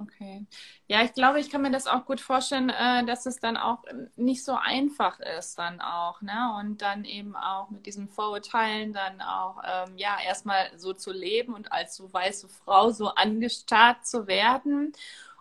[0.00, 0.46] Okay.
[0.86, 3.82] Ja, ich glaube, ich kann mir das auch gut vorstellen, äh, dass es dann auch
[4.14, 6.54] nicht so einfach ist, dann auch, ne?
[6.60, 11.52] Und dann eben auch mit diesen Vorurteilen dann auch, ähm, ja, erstmal so zu leben
[11.52, 14.92] und als so weiße Frau so angestarrt zu werden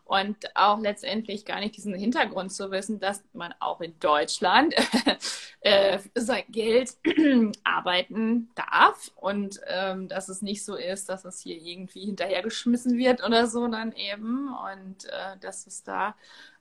[0.08, 4.74] und auch letztendlich gar nicht diesen Hintergrund zu wissen, dass man auch in Deutschland
[5.62, 6.96] äh, sein Geld
[7.64, 13.24] arbeiten darf und ähm, dass es nicht so ist, dass es hier irgendwie hinterhergeschmissen wird
[13.24, 16.16] oder so dann eben und äh, dass es da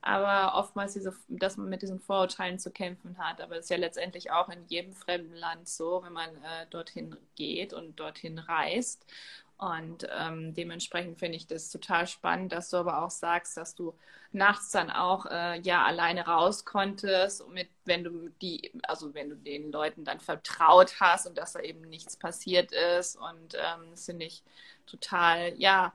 [0.06, 3.40] aber oftmals diese, dass man mit diesen Vorurteilen zu kämpfen hat.
[3.40, 7.16] Aber es ist ja letztendlich auch in jedem fremden Land so, wenn man äh, dorthin
[7.35, 9.04] geht und dorthin reist.
[9.58, 13.94] Und ähm, dementsprechend finde ich das total spannend, dass du aber auch sagst, dass du
[14.32, 19.36] nachts dann auch äh, ja alleine raus konntest, mit, wenn du die, also wenn du
[19.36, 23.16] den Leuten dann vertraut hast und dass da eben nichts passiert ist.
[23.16, 24.42] Und ähm, das finde ich
[24.86, 25.92] total, ja,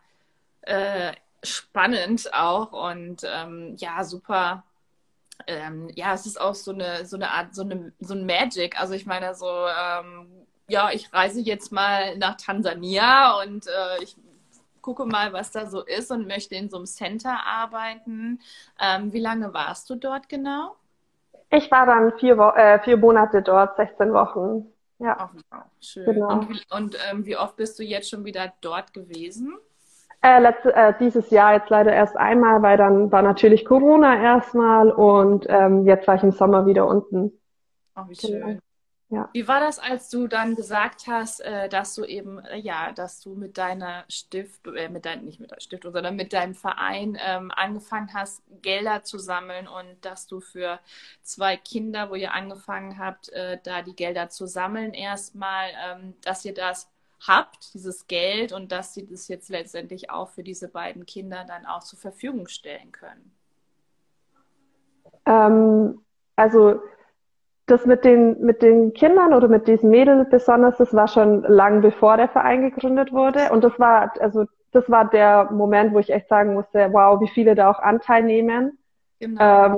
[0.62, 4.64] äh, spannend auch und ähm, ja, super.
[5.48, 8.80] Ähm, ja, es ist auch so eine, so eine Art, so eine, so ein Magic.
[8.80, 10.41] Also ich meine, so ähm,
[10.72, 14.16] ja, ich reise jetzt mal nach Tansania und äh, ich
[14.82, 18.40] gucke mal, was da so ist und möchte in so einem Center arbeiten.
[18.80, 20.76] Ähm, wie lange warst du dort genau?
[21.52, 24.66] Ich war dann vier, Wo äh, vier Monate dort, 16 Wochen.
[25.00, 25.30] Ja.
[25.52, 26.06] Oh, schön.
[26.06, 26.32] Genau.
[26.32, 29.58] Und, wie, und ähm, wie oft bist du jetzt schon wieder dort gewesen?
[30.24, 34.92] Äh, letzte, äh, dieses Jahr jetzt leider erst einmal, weil dann war natürlich Corona erstmal
[34.92, 37.32] und ähm, jetzt war ich im Sommer wieder unten.
[37.96, 38.62] Oh, wie schön.
[39.12, 39.30] Ja.
[39.34, 43.20] Wie war das, als du dann gesagt hast, äh, dass du eben, äh, ja, dass
[43.20, 47.18] du mit deiner Stift, äh, mit dein, nicht mit der Stiftung, sondern mit deinem Verein
[47.22, 50.80] ähm, angefangen hast, Gelder zu sammeln und dass du für
[51.24, 56.46] zwei Kinder, wo ihr angefangen habt, äh, da die Gelder zu sammeln, erstmal, ähm, dass
[56.46, 56.90] ihr das
[57.28, 61.66] habt, dieses Geld und dass sie das jetzt letztendlich auch für diese beiden Kinder dann
[61.66, 63.34] auch zur Verfügung stellen können?
[65.26, 66.02] Ähm,
[66.38, 66.82] also
[67.72, 71.82] das mit den, mit den Kindern oder mit diesen Mädels besonders, das war schon lang
[71.82, 73.50] bevor der Verein gegründet wurde.
[73.52, 77.30] Und das war, also, das war der Moment, wo ich echt sagen musste, wow, wie
[77.30, 78.78] viele da auch Anteil nehmen.
[79.20, 79.66] Genau.
[79.66, 79.78] Ähm,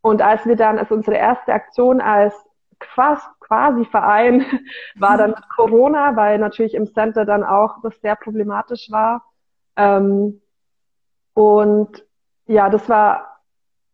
[0.00, 2.34] und als wir dann, als unsere erste Aktion als
[2.78, 4.44] quasi, quasi Verein
[4.96, 9.24] war dann Corona, weil natürlich im Center dann auch das sehr problematisch war.
[9.76, 10.40] Ähm,
[11.34, 12.04] und
[12.46, 13.40] ja, das war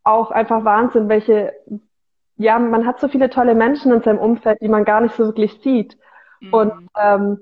[0.04, 1.52] auch einfach Wahnsinn, welche
[2.36, 5.24] ja, man hat so viele tolle Menschen in seinem Umfeld, die man gar nicht so
[5.24, 5.96] wirklich sieht.
[6.40, 6.54] Mhm.
[6.54, 7.38] Und ähm,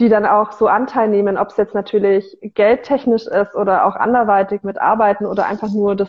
[0.00, 4.62] die dann auch so Anteil nehmen, ob es jetzt natürlich geldtechnisch ist oder auch anderweitig
[4.62, 6.08] mit arbeiten oder einfach nur das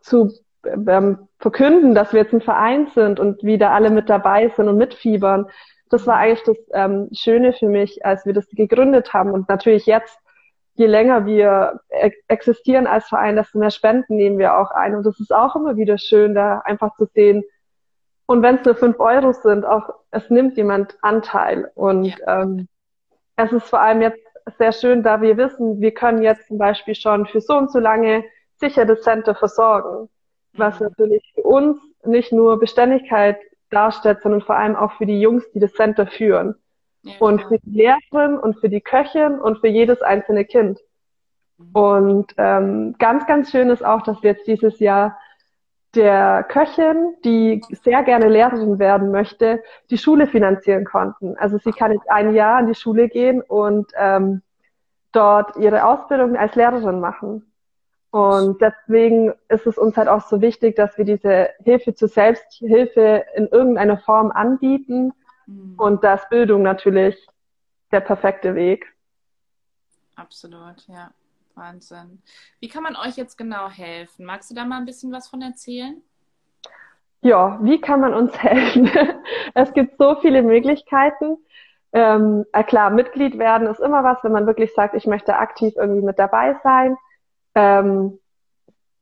[0.00, 0.32] zu
[0.64, 4.76] ähm, verkünden, dass wir jetzt ein Verein sind und wieder alle mit dabei sind und
[4.76, 5.46] mitfiebern.
[5.90, 9.32] Das war eigentlich das ähm, Schöne für mich, als wir das gegründet haben.
[9.32, 10.21] Und natürlich jetzt
[10.74, 11.80] je länger wir
[12.28, 14.94] existieren als Verein, desto mehr Spenden nehmen wir auch ein.
[14.94, 17.44] Und das ist auch immer wieder schön, da einfach zu sehen.
[18.26, 21.70] Und wenn es nur fünf Euro sind, auch es nimmt jemand Anteil.
[21.74, 22.42] Und ja.
[22.42, 22.68] ähm,
[23.36, 24.20] es ist vor allem jetzt
[24.58, 27.78] sehr schön, da wir wissen, wir können jetzt zum Beispiel schon für so und so
[27.78, 28.24] lange
[28.56, 30.08] sicher das Center versorgen.
[30.54, 30.86] Was mhm.
[30.86, 33.38] natürlich für uns nicht nur Beständigkeit
[33.70, 36.54] darstellt, sondern vor allem auch für die Jungs, die das Center führen.
[37.02, 40.80] Ja, und für die Lehrerin und für die Köchin und für jedes einzelne Kind.
[41.58, 41.70] Mhm.
[41.72, 45.18] Und ähm, ganz, ganz schön ist auch, dass wir jetzt dieses Jahr
[45.94, 51.36] der Köchin, die sehr gerne Lehrerin werden möchte, die Schule finanzieren konnten.
[51.36, 54.42] Also sie kann jetzt ein Jahr an die Schule gehen und ähm,
[55.12, 57.52] dort ihre Ausbildung als Lehrerin machen.
[58.10, 63.24] Und deswegen ist es uns halt auch so wichtig, dass wir diese Hilfe zur Selbsthilfe
[63.34, 65.12] in irgendeiner Form anbieten
[65.46, 65.74] Mhm.
[65.78, 67.26] Und da ist Bildung natürlich
[67.90, 68.86] der perfekte Weg.
[70.16, 71.10] Absolut, ja.
[71.54, 72.22] Wahnsinn.
[72.60, 74.24] Wie kann man euch jetzt genau helfen?
[74.24, 76.00] Magst du da mal ein bisschen was von erzählen?
[77.20, 78.90] Ja, wie kann man uns helfen?
[79.54, 81.36] es gibt so viele Möglichkeiten.
[81.92, 86.02] Ähm, klar, Mitglied werden ist immer was, wenn man wirklich sagt, ich möchte aktiv irgendwie
[86.02, 86.96] mit dabei sein.
[87.54, 88.18] Ähm,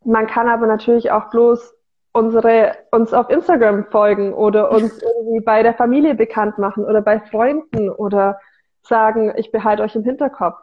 [0.04, 1.74] man kann aber natürlich auch bloß
[2.12, 7.20] unsere, uns auf Instagram folgen oder uns irgendwie bei der Familie bekannt machen oder bei
[7.20, 8.38] Freunden oder
[8.82, 10.58] sagen, ich behalte euch im Hinterkopf.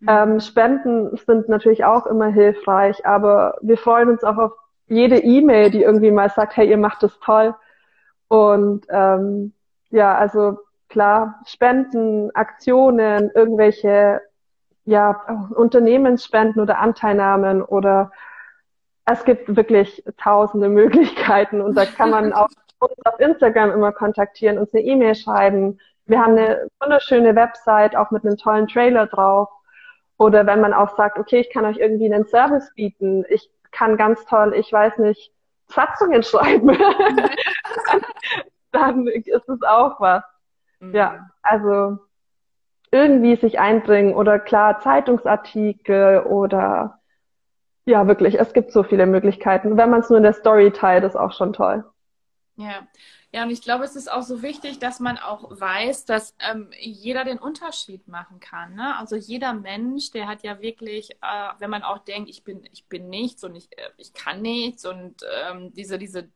[0.00, 0.08] Mhm.
[0.08, 4.52] Ähm, Spenden sind natürlich auch immer hilfreich, aber wir freuen uns auch auf
[4.86, 7.54] jede E-Mail, die irgendwie mal sagt, hey, ihr macht das toll.
[8.28, 9.52] Und ähm,
[9.90, 14.20] ja, also klar, Spenden, Aktionen, irgendwelche
[14.84, 18.10] ja, Unternehmensspenden oder Anteilnahmen oder
[19.04, 24.58] es gibt wirklich tausende Möglichkeiten und da kann man auch uns auf Instagram immer kontaktieren,
[24.58, 25.78] uns eine E-Mail schreiben.
[26.06, 29.48] Wir haben eine wunderschöne Website, auch mit einem tollen Trailer drauf.
[30.18, 33.96] Oder wenn man auch sagt, okay, ich kann euch irgendwie einen Service bieten, ich kann
[33.96, 35.32] ganz toll, ich weiß nicht,
[35.66, 36.68] Satzungen schreiben,
[38.72, 40.22] dann ist es auch was.
[40.80, 40.94] Mhm.
[40.94, 41.98] Ja, also
[42.90, 47.00] irgendwie sich einbringen oder klar Zeitungsartikel oder
[47.84, 49.76] ja, wirklich, es gibt so viele Möglichkeiten.
[49.76, 51.84] Wenn man es nur in der Story teilt, ist auch schon toll.
[52.56, 52.86] Ja.
[53.34, 56.68] Ja, und ich glaube, es ist auch so wichtig, dass man auch weiß, dass ähm,
[56.78, 58.74] jeder den Unterschied machen kann.
[58.74, 58.94] Ne?
[58.98, 62.86] Also jeder Mensch, der hat ja wirklich, äh, wenn man auch denkt, ich bin, ich
[62.88, 66.28] bin nichts und ich, äh, ich kann nichts und ähm, diese, diese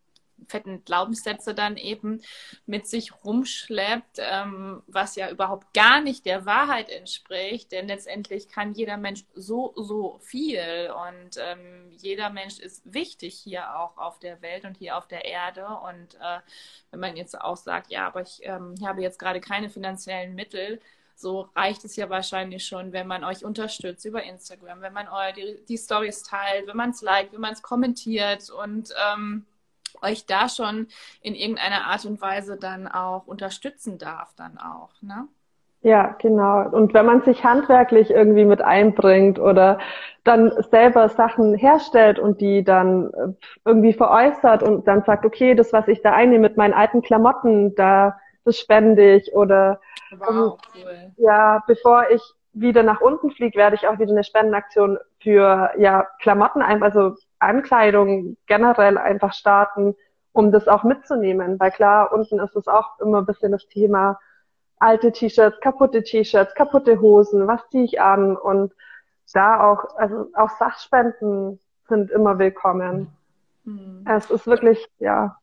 [0.49, 2.23] fetten Glaubenssätze dann eben
[2.67, 8.73] mit sich rumschleppt, ähm, was ja überhaupt gar nicht der Wahrheit entspricht, denn letztendlich kann
[8.73, 14.43] jeder Mensch so, so viel und ähm, jeder Mensch ist wichtig hier auch auf der
[14.43, 16.41] Welt und hier auf der Erde und äh,
[16.91, 20.81] wenn man jetzt auch sagt, ja, aber ich, ähm, habe jetzt gerade keine finanziellen Mittel,
[21.17, 25.33] so reicht es ja wahrscheinlich schon, wenn man euch unterstützt über Instagram, wenn man euer,
[25.33, 29.47] die, die Stories teilt, wenn man es liked, wenn man es kommentiert und ähm,
[30.03, 30.89] euch da schon
[31.23, 35.29] in irgendeiner Art und Weise dann auch unterstützen darf, dann auch, ne?
[35.83, 36.69] Ja, genau.
[36.71, 39.79] Und wenn man sich handwerklich irgendwie mit einbringt oder
[40.25, 43.29] dann selber Sachen herstellt und die dann äh,
[43.65, 47.77] irgendwie veräußert und dann sagt, okay, das, was ich da einnehme mit meinen alten Klamotten,
[47.77, 49.81] da, das spende ich oder
[50.19, 51.13] wow, cool.
[51.19, 52.23] ja, bevor ich
[52.59, 58.37] wieder nach unten fliege, werde ich auch wieder eine Spendenaktion für ja Klamotten also Ankleidung
[58.47, 59.95] generell einfach starten,
[60.33, 61.61] um das auch mitzunehmen.
[61.61, 64.19] Weil klar, unten ist es auch immer ein bisschen das Thema
[64.79, 68.37] alte T-Shirts, kaputte T-Shirts, kaputte Hosen, was ziehe ich an?
[68.37, 68.73] Und
[69.33, 73.09] da auch, also auch Sachspenden sind immer willkommen.
[73.65, 74.05] Mhm.
[74.09, 75.37] Es ist wirklich, ja,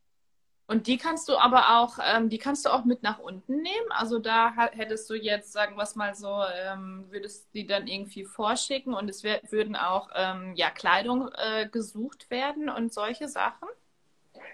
[0.65, 3.89] und die kannst du aber auch, ähm, die kannst du auch mit nach unten nehmen.
[3.89, 8.23] Also da hättest du jetzt, sagen wir es mal so, ähm, würdest die dann irgendwie
[8.23, 13.67] vorschicken und es würden auch ähm, ja Kleidung äh, gesucht werden und solche Sachen.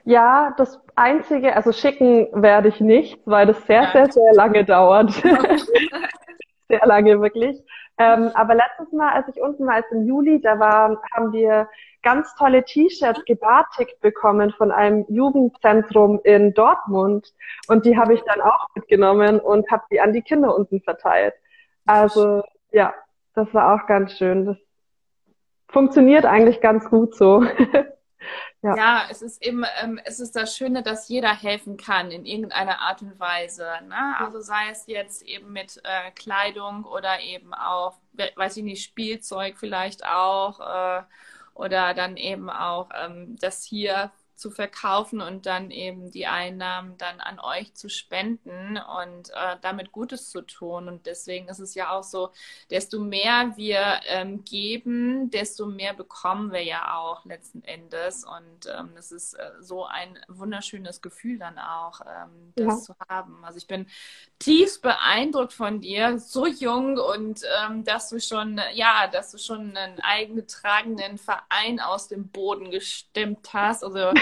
[0.04, 3.92] Ja, das Einzige, also schicken werde ich nicht, weil das sehr, ja.
[3.92, 5.12] sehr, sehr lange dauert.
[6.68, 7.62] sehr lange wirklich.
[8.00, 11.70] Ähm, aber letztes Mal, als ich unten war, als im Juli, da war, haben wir
[12.02, 17.34] ganz tolle T-Shirts gebartigt bekommen von einem Jugendzentrum in Dortmund.
[17.68, 21.34] Und die habe ich dann auch mitgenommen und habe die an die Kinder unten verteilt.
[21.86, 22.94] Also ja,
[23.34, 24.46] das war auch ganz schön.
[24.46, 24.58] Das
[25.68, 27.44] funktioniert eigentlich ganz gut so.
[28.62, 28.76] ja.
[28.76, 32.80] ja, es ist eben, ähm, es ist das Schöne, dass jeder helfen kann in irgendeiner
[32.80, 33.68] Art und Weise.
[33.88, 34.16] Ne?
[34.20, 37.98] Also sei es jetzt eben mit äh, Kleidung oder eben auch,
[38.36, 40.60] weiß ich nicht, Spielzeug vielleicht auch.
[40.60, 41.04] Äh,
[41.60, 47.20] oder dann eben auch ähm, das hier zu verkaufen und dann eben die Einnahmen dann
[47.20, 50.88] an euch zu spenden und äh, damit Gutes zu tun.
[50.88, 52.32] Und deswegen ist es ja auch so,
[52.72, 58.24] desto mehr wir ähm, geben, desto mehr bekommen wir ja auch letzten Endes.
[58.24, 62.78] Und ähm, das ist äh, so ein wunderschönes Gefühl dann auch, ähm, das ja.
[62.78, 63.44] zu haben.
[63.44, 63.88] Also ich bin
[64.40, 69.76] tief beeindruckt von dir, so jung und ähm, dass du schon, ja, dass du schon
[69.76, 73.84] einen eingetragenen Verein aus dem Boden gestemmt hast.
[73.84, 74.14] Also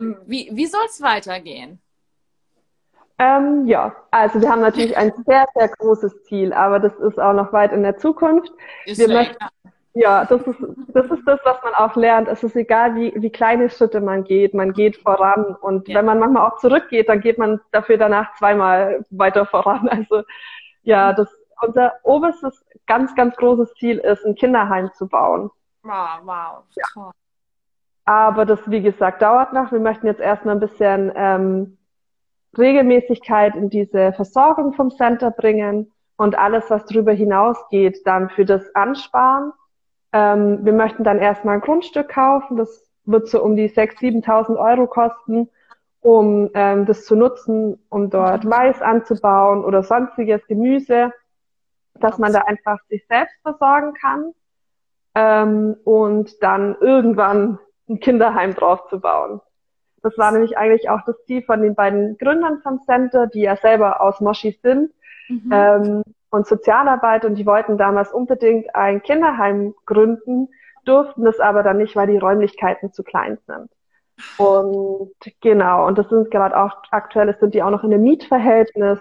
[0.00, 1.80] ähm, wie wie soll es weitergehen?
[3.18, 7.32] Ähm, ja, also wir haben natürlich ein sehr, sehr großes Ziel, aber das ist auch
[7.32, 8.52] noch weit in der Zukunft.
[8.86, 9.36] Ist wir möchten,
[9.94, 12.26] ja, das ist, das ist das, was man auch lernt.
[12.26, 15.54] Es ist egal, wie, wie kleine Schritte man geht, man geht voran.
[15.60, 15.94] Und ja.
[15.96, 19.88] wenn man manchmal auch zurückgeht, dann geht man dafür danach zweimal weiter voran.
[19.94, 20.24] Also
[20.82, 21.28] ja, das
[21.62, 25.50] unser oberstes, ganz, ganz großes Ziel ist, ein Kinderheim zu bauen.
[25.82, 26.64] Wow, wow.
[26.74, 27.12] Ja.
[28.04, 29.72] Aber das, wie gesagt, dauert noch.
[29.72, 31.78] Wir möchten jetzt erstmal ein bisschen ähm,
[32.56, 38.74] Regelmäßigkeit in diese Versorgung vom Center bringen und alles, was darüber hinausgeht, dann für das
[38.74, 39.52] ansparen.
[40.12, 42.56] Ähm, wir möchten dann erstmal ein Grundstück kaufen.
[42.56, 45.48] Das wird so um die 6.000, 7.000 Euro kosten,
[46.00, 51.12] um ähm, das zu nutzen, um dort Mais anzubauen oder sonstiges Gemüse,
[51.94, 54.32] dass man da einfach sich selbst versorgen kann.
[55.16, 57.58] Ähm, und dann irgendwann
[57.88, 59.40] ein Kinderheim drauf zu bauen.
[60.02, 63.56] Das war nämlich eigentlich auch das Ziel von den beiden Gründern vom Center, die ja
[63.56, 64.90] selber aus Moschis sind
[65.28, 65.50] mhm.
[65.50, 70.48] ähm, und Sozialarbeit und die wollten damals unbedingt ein Kinderheim gründen,
[70.84, 73.70] durften es aber dann nicht, weil die Räumlichkeiten zu klein sind.
[74.36, 79.00] Und genau, und das sind gerade auch aktuell, sind die auch noch in einem Mietverhältnis,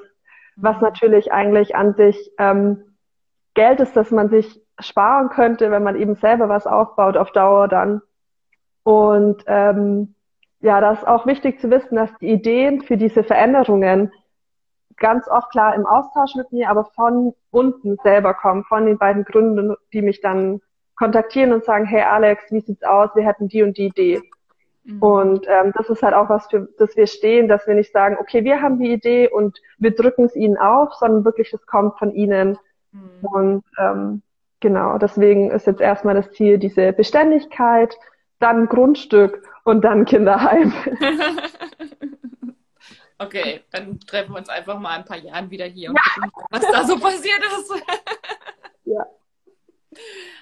[0.55, 0.83] was mhm.
[0.83, 2.95] natürlich eigentlich an sich ähm,
[3.53, 7.67] Geld ist, das man sich sparen könnte, wenn man eben selber was aufbaut auf Dauer
[7.67, 8.01] dann.
[8.83, 10.15] Und ähm,
[10.61, 14.11] ja, das ist auch wichtig zu wissen, dass die Ideen für diese Veränderungen
[14.97, 19.23] ganz oft klar im Austausch mit mir, aber von unten selber kommen, von den beiden
[19.25, 20.61] Gründen, die mich dann
[20.95, 23.09] kontaktieren und sagen, hey Alex, wie sieht's aus?
[23.15, 24.21] Wir hätten die und die Idee.
[24.83, 25.01] Mhm.
[25.01, 28.17] Und ähm, das ist halt auch was, für das wir stehen, dass wir nicht sagen,
[28.19, 31.97] okay, wir haben die Idee und wir drücken es ihnen auf, sondern wirklich, es kommt
[31.97, 32.57] von ihnen.
[32.91, 33.09] Mhm.
[33.21, 34.21] Und ähm,
[34.59, 37.97] genau, deswegen ist jetzt erstmal das Ziel diese Beständigkeit,
[38.43, 40.73] dann Grundstück und dann Kinderheim.
[43.19, 46.31] Okay, dann treffen wir uns einfach mal in ein paar Jahren wieder hier und gucken,
[46.49, 47.71] was da so passiert ist.
[48.85, 49.05] ja.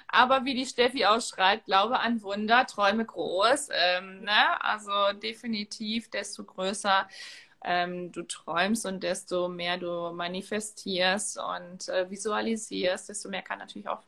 [0.08, 3.68] Aber wie die Steffi auch schreibt, glaube an Wunder, träume groß.
[3.72, 4.60] Ähm, ne?
[4.60, 4.90] Also
[5.22, 7.06] definitiv, desto größer
[7.64, 13.88] ähm, du träumst und desto mehr du manifestierst und äh, visualisierst, desto mehr kann natürlich
[13.88, 14.02] auch,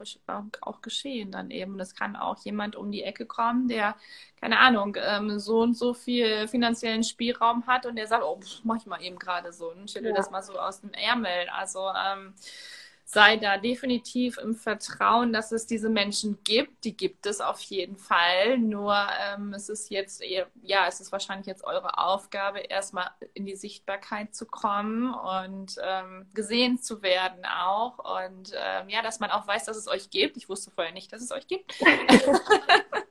[0.60, 1.74] auch geschehen dann eben.
[1.74, 3.96] Und es kann auch jemand um die Ecke kommen, der,
[4.40, 8.76] keine Ahnung, ähm, so und so viel finanziellen Spielraum hat und der sagt, oh, mach
[8.76, 10.16] ich mal eben gerade so und schüttel ja.
[10.16, 11.48] das mal so aus dem Ärmel.
[11.52, 12.34] Also ähm,
[13.14, 16.84] sei da definitiv im Vertrauen, dass es diese Menschen gibt.
[16.84, 18.58] Die gibt es auf jeden Fall.
[18.58, 20.22] Nur ähm, es ist jetzt,
[20.62, 26.26] ja, es ist wahrscheinlich jetzt eure Aufgabe, erstmal in die Sichtbarkeit zu kommen und ähm,
[26.34, 27.98] gesehen zu werden auch.
[27.98, 30.36] Und ähm, ja, dass man auch weiß, dass es euch gibt.
[30.36, 31.72] Ich wusste vorher nicht, dass es euch gibt.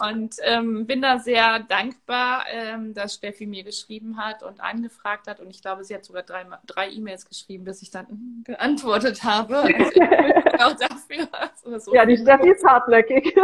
[0.00, 5.40] und ähm, bin da sehr dankbar, ähm, dass Steffi mir geschrieben hat und angefragt hat.
[5.40, 8.06] Und ich glaube, sie hat sogar drei, drei E-Mails geschrieben, bis ich dann
[8.44, 9.56] geantwortet habe.
[9.58, 9.74] Also,
[10.58, 11.28] auch dafür.
[11.64, 13.34] Also, ja, die Steffi ist hartnäckig.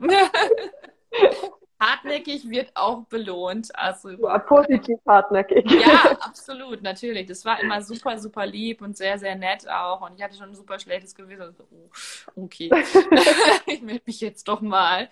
[1.78, 3.74] hartnäckig wird auch belohnt.
[3.76, 5.70] Also ja, positiv hartnäckig.
[5.70, 7.26] Ja, absolut, natürlich.
[7.26, 10.00] Das war immer super, super lieb und sehr, sehr nett auch.
[10.02, 11.42] Und ich hatte schon ein super schlechtes Gewissen.
[11.42, 11.90] Also, oh,
[12.44, 12.70] okay,
[13.66, 15.08] ich melde mich jetzt doch mal.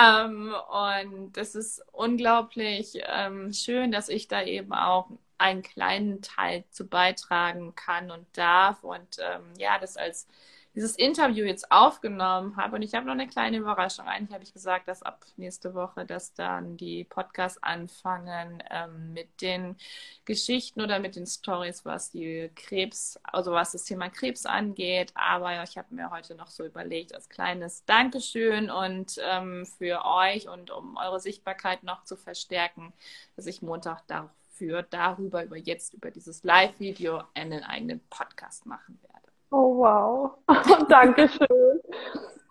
[0.00, 0.54] Ähm,
[0.98, 5.08] und das ist unglaublich ähm, schön, dass ich da eben auch
[5.38, 8.84] einen kleinen Teil zu beitragen kann und darf.
[8.84, 10.26] Und ähm, ja, das als
[10.74, 12.76] dieses Interview jetzt aufgenommen habe.
[12.76, 14.06] Und ich habe noch eine kleine Überraschung.
[14.06, 19.40] Eigentlich habe ich gesagt, dass ab nächste Woche, dass dann die Podcasts anfangen ähm, mit
[19.40, 19.76] den
[20.24, 25.10] Geschichten oder mit den Stories, was die Krebs, also was das Thema Krebs angeht.
[25.14, 30.48] Aber ich habe mir heute noch so überlegt, als kleines Dankeschön und ähm, für euch
[30.48, 32.92] und um eure Sichtbarkeit noch zu verstärken,
[33.34, 39.09] dass ich Montag dafür darüber, über jetzt, über dieses Live-Video einen eigenen Podcast machen werde.
[39.50, 40.30] Oh, wow.
[40.88, 41.80] Dankeschön.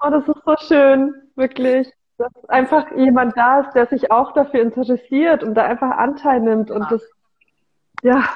[0.01, 1.91] Oh, das ist so schön, wirklich.
[2.17, 6.69] Dass einfach jemand da ist, der sich auch dafür interessiert und da einfach Anteil nimmt.
[6.71, 7.01] Und das,
[8.03, 8.35] ja.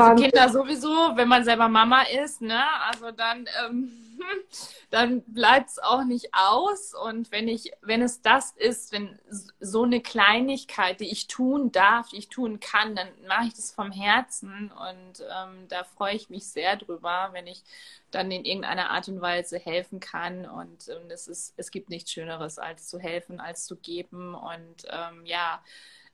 [0.00, 0.22] Also.
[0.22, 2.62] Kinder sowieso, wenn man selber Mama ist, ne?
[2.90, 4.02] Also dann ähm,
[4.90, 6.94] dann bleibt es auch nicht aus.
[6.94, 9.18] Und wenn ich, wenn es das ist, wenn
[9.60, 13.72] so eine Kleinigkeit, die ich tun darf, die ich tun kann, dann mache ich das
[13.72, 14.70] vom Herzen.
[14.72, 17.62] Und ähm, da freue ich mich sehr drüber, wenn ich
[18.10, 20.46] dann in irgendeiner Art und Weise helfen kann.
[20.46, 24.34] Und, und es ist, es gibt nichts Schöneres, als zu helfen, als zu geben.
[24.34, 25.62] Und ähm, ja,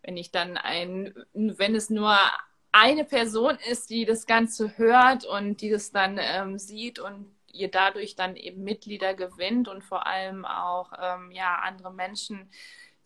[0.03, 2.17] wenn ich dann ein, wenn es nur
[2.73, 7.71] eine Person ist, die das Ganze hört und die das dann ähm, sieht und ihr
[7.71, 12.51] dadurch dann eben Mitglieder gewinnt und vor allem auch ähm, ja, andere Menschen,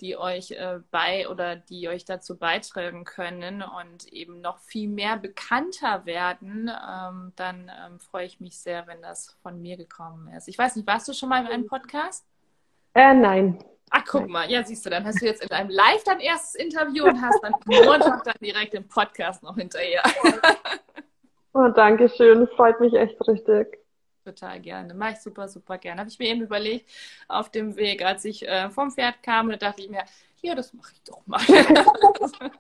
[0.01, 5.17] die euch äh, bei oder die euch dazu beitragen können und eben noch viel mehr
[5.17, 10.49] bekannter werden, ähm, dann ähm, freue ich mich sehr, wenn das von mir gekommen ist.
[10.49, 12.27] Ich weiß nicht, warst du schon mal in einem Podcast?
[12.95, 13.65] Äh, nein.
[13.95, 16.55] Ach, guck mal, ja, siehst du, dann hast du jetzt in einem Live dein erstes
[16.55, 20.03] Interview und hast dann Montag dann direkt den Podcast noch hinterher.
[21.53, 23.83] oh, danke schön, das freut mich echt richtig
[24.25, 24.95] total gerne.
[24.95, 26.01] Mache ich super, super gerne.
[26.01, 26.91] Habe ich mir eben überlegt,
[27.29, 30.05] auf dem Weg, als ich äh, vom Pferd kam, da dachte ich mir,
[30.43, 31.41] ja, das mache ich doch mal.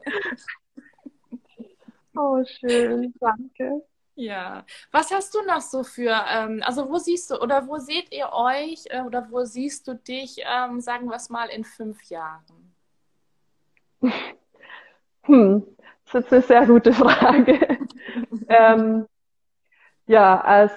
[2.16, 3.82] oh, schön, danke.
[4.14, 8.12] Ja, was hast du noch so für, ähm, also wo siehst du oder wo seht
[8.12, 12.02] ihr euch äh, oder wo siehst du dich, ähm, sagen wir es mal, in fünf
[12.04, 12.74] Jahren?
[15.24, 15.64] Hm,
[16.12, 17.78] das ist eine sehr gute Frage.
[18.48, 19.06] ähm,
[20.08, 20.72] ja, als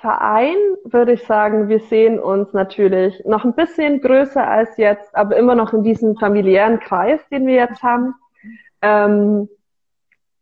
[0.00, 5.36] Verein würde ich sagen, wir sehen uns natürlich noch ein bisschen größer als jetzt, aber
[5.36, 8.14] immer noch in diesem familiären Kreis, den wir jetzt haben.
[8.80, 9.48] Ähm,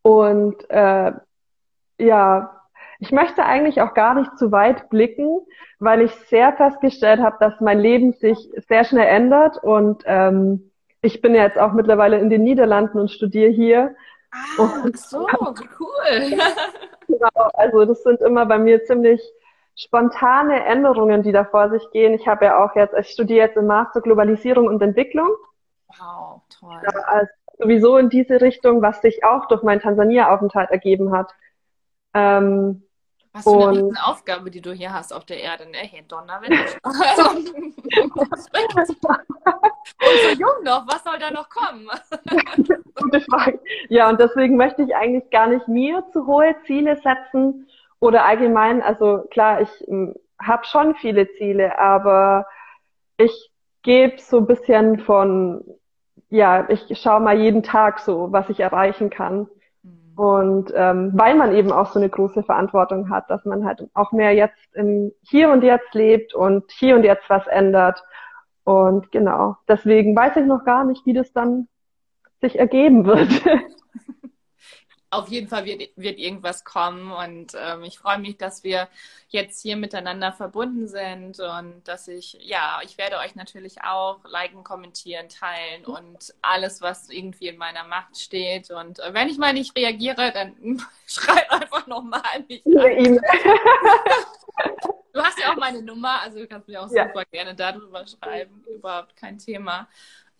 [0.03, 1.13] und äh,
[1.99, 2.63] ja,
[2.99, 5.41] ich möchte eigentlich auch gar nicht zu weit blicken,
[5.79, 10.71] weil ich sehr festgestellt habe, dass mein Leben sich sehr schnell ändert und ähm,
[11.03, 13.95] ich bin jetzt auch mittlerweile in den Niederlanden und studiere hier.
[14.33, 15.27] Ah, so,
[15.79, 16.39] cool.
[17.07, 19.21] genau, also das sind immer bei mir ziemlich
[19.77, 22.15] spontane Änderungen, die da vor sich gehen.
[22.15, 25.29] Ich habe ja auch jetzt, ich studiere jetzt im Master Globalisierung und Entwicklung.
[25.89, 26.81] Wow, toll.
[26.83, 31.33] Ja, also sowieso in diese Richtung, was sich auch durch meinen Tansania-Aufenthalt ergeben hat.
[32.15, 32.83] Ähm,
[33.33, 35.79] was für eine und, Aufgabe, die du hier hast auf der Erde, ne?
[35.79, 36.79] Hey, Donnerwetter.
[36.85, 37.31] Also,
[40.05, 41.89] und so jung noch, was soll da noch kommen?
[42.95, 43.59] Gute Frage.
[43.89, 47.67] Ja, und deswegen möchte ich eigentlich gar nicht mir zu hohe Ziele setzen
[47.99, 52.47] oder allgemein, also klar, ich hm, habe schon viele Ziele, aber
[53.17, 53.51] ich
[53.83, 55.65] gebe so ein bisschen von,
[56.29, 59.49] ja, ich schaue mal jeden Tag so, was ich erreichen kann.
[60.17, 64.13] Und ähm, weil man eben auch so eine große Verantwortung hat, dass man halt auch
[64.13, 68.03] mehr jetzt im Hier und Jetzt lebt und hier und jetzt was ändert.
[68.65, 71.69] Und genau, deswegen weiß ich noch gar nicht, wie das dann
[72.41, 73.29] sich ergeben wird.
[75.15, 78.89] auf jeden Fall wird, wird irgendwas kommen und ähm, ich freue mich, dass wir
[79.29, 84.65] jetzt hier miteinander verbunden sind und dass ich, ja, ich werde euch natürlich auch liken,
[84.65, 89.53] kommentieren, teilen und alles, was irgendwie in meiner Macht steht und äh, wenn ich mal
[89.53, 93.21] nicht reagiere, dann schreib einfach nochmal mich an.
[95.15, 97.07] Du hast ja auch meine Nummer, also du kannst mir auch ja.
[97.07, 99.89] super gerne darüber schreiben, überhaupt kein Thema.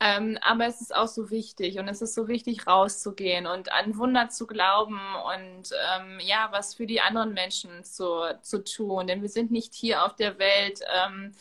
[0.01, 3.97] Ähm, aber es ist auch so wichtig und es ist so wichtig, rauszugehen und an
[3.97, 5.01] Wunder zu glauben
[5.37, 9.07] und ähm, ja, was für die anderen Menschen zu, zu tun.
[9.07, 11.33] Denn wir sind nicht hier auf der Welt, ähm,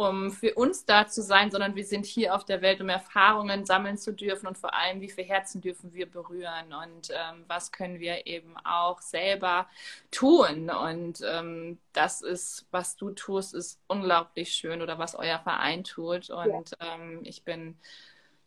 [0.00, 3.66] um für uns da zu sein, sondern wir sind hier auf der Welt, um Erfahrungen
[3.66, 7.70] sammeln zu dürfen und vor allem, wie viele Herzen dürfen wir berühren und ähm, was
[7.70, 9.66] können wir eben auch selber
[10.10, 10.70] tun.
[10.70, 16.30] Und ähm, das ist, was du tust, ist unglaublich schön oder was euer Verein tut.
[16.30, 16.94] Und ja.
[16.94, 17.76] ähm, ich bin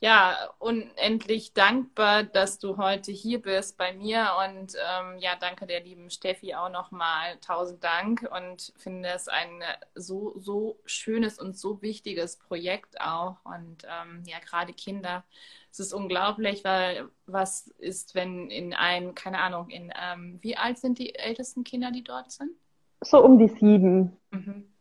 [0.04, 5.80] ja, unendlich dankbar, dass du heute hier bist bei mir und ähm, ja, danke der
[5.80, 7.38] lieben Steffi auch nochmal.
[7.39, 9.64] Tausend Dank und finde es ein
[9.95, 15.24] so, so schönes und so wichtiges Projekt auch und ähm, ja, gerade Kinder.
[15.72, 20.80] Es ist unglaublich, weil was ist, wenn in ein, keine Ahnung, in ähm, wie alt
[20.80, 22.51] sind die ältesten Kinder, die dort sind?
[22.99, 24.18] So um die sieben.
[24.32, 24.72] Mhm.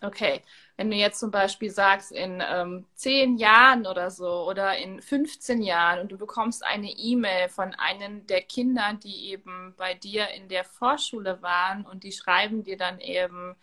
[0.00, 0.42] Okay,
[0.76, 5.60] wenn du jetzt zum Beispiel sagst, in ähm, zehn Jahren oder so oder in 15
[5.60, 10.48] Jahren und du bekommst eine E-Mail von einem der Kinder, die eben bei dir in
[10.48, 13.56] der Vorschule waren und die schreiben dir dann eben,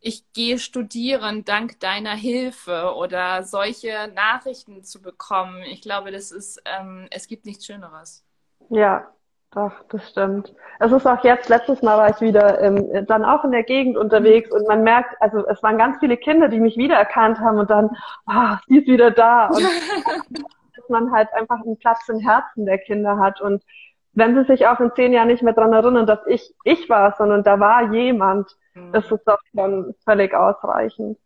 [0.00, 5.62] ich gehe studieren dank deiner Hilfe oder solche Nachrichten zu bekommen.
[5.64, 8.24] Ich glaube, das ist, ähm, es gibt nichts Schöneres.
[8.70, 9.12] Ja,
[9.58, 10.54] Ach, das stimmt.
[10.80, 13.96] Es ist auch jetzt, letztes Mal war ich wieder ähm, dann auch in der Gegend
[13.96, 17.70] unterwegs und man merkt, also es waren ganz viele Kinder, die mich wiedererkannt haben und
[17.70, 17.88] dann,
[18.26, 19.46] ah, sie ist wieder da.
[19.46, 19.62] Und
[20.76, 23.40] dass man halt einfach einen Platz im Herzen der Kinder hat.
[23.40, 23.64] Und
[24.12, 27.14] wenn sie sich auch in zehn Jahren nicht mehr dran erinnern, dass ich ich war,
[27.16, 28.92] sondern da war jemand, mhm.
[28.92, 31.18] das ist doch schon völlig ausreichend.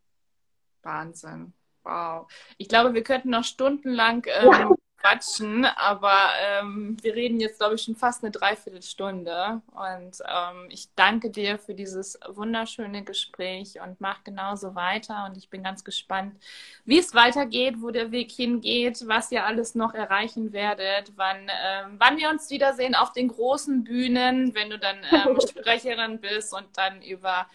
[0.84, 1.52] Wahnsinn.
[1.82, 2.30] Wow.
[2.58, 7.82] Ich glaube, wir könnten noch stundenlang ähm, quatschen, aber ähm, wir reden jetzt, glaube ich,
[7.82, 9.62] schon fast eine Dreiviertelstunde.
[9.72, 15.26] Und ähm, ich danke dir für dieses wunderschöne Gespräch und mach genauso weiter.
[15.26, 16.36] Und ich bin ganz gespannt,
[16.84, 21.96] wie es weitergeht, wo der Weg hingeht, was ihr alles noch erreichen werdet, wann, ähm,
[21.98, 26.66] wann wir uns wiedersehen auf den großen Bühnen, wenn du dann ähm, Sprecherin bist und
[26.76, 27.46] dann über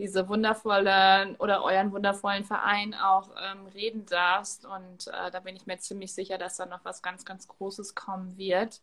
[0.00, 4.64] diese wundervolle oder euren wundervollen Verein auch ähm, reden darfst.
[4.64, 7.94] Und äh, da bin ich mir ziemlich sicher, dass da noch was ganz, ganz Großes
[7.94, 8.80] kommen wird.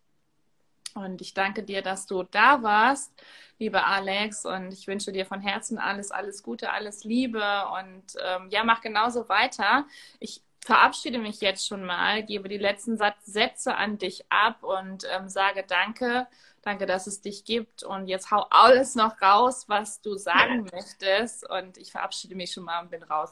[0.93, 3.11] Und ich danke dir, dass du da warst,
[3.57, 4.45] liebe Alex.
[4.45, 7.43] Und ich wünsche dir von Herzen alles, alles Gute, alles Liebe.
[7.79, 9.85] Und ähm, ja, mach genauso weiter.
[10.19, 15.29] Ich verabschiede mich jetzt schon mal, gebe die letzten Sätze an dich ab und ähm,
[15.29, 16.27] sage Danke
[16.63, 17.83] Danke, dass es dich gibt.
[17.83, 20.75] Und jetzt hau alles noch raus, was du sagen ja.
[20.75, 21.49] möchtest.
[21.49, 23.31] Und ich verabschiede mich schon mal und bin raus.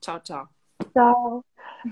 [0.00, 0.48] Ciao, ciao.
[0.92, 1.42] Ciao.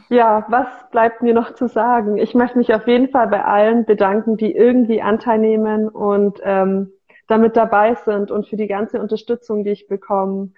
[0.08, 2.16] Ja, was bleibt mir noch zu sagen?
[2.16, 6.92] Ich möchte mich auf jeden Fall bei allen bedanken, die irgendwie Anteil nehmen und ähm,
[7.28, 10.50] damit dabei sind und für die ganze Unterstützung, die ich bekomme,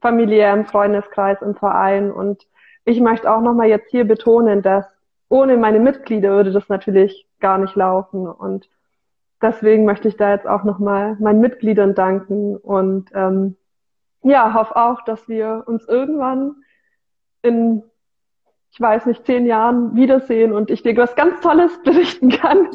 [0.00, 2.10] familiär, im Freundeskreis, im Verein.
[2.10, 2.46] Und
[2.84, 4.86] ich möchte auch nochmal jetzt hier betonen, dass
[5.28, 8.26] ohne meine Mitglieder würde das natürlich gar nicht laufen.
[8.26, 8.68] Und
[9.42, 13.56] deswegen möchte ich da jetzt auch nochmal meinen Mitgliedern danken und ähm,
[14.22, 16.56] ja, hoffe auch, dass wir uns irgendwann
[17.42, 17.82] in,
[18.70, 22.68] ich weiß nicht, zehn Jahren wiedersehen und ich dir was ganz Tolles berichten kann.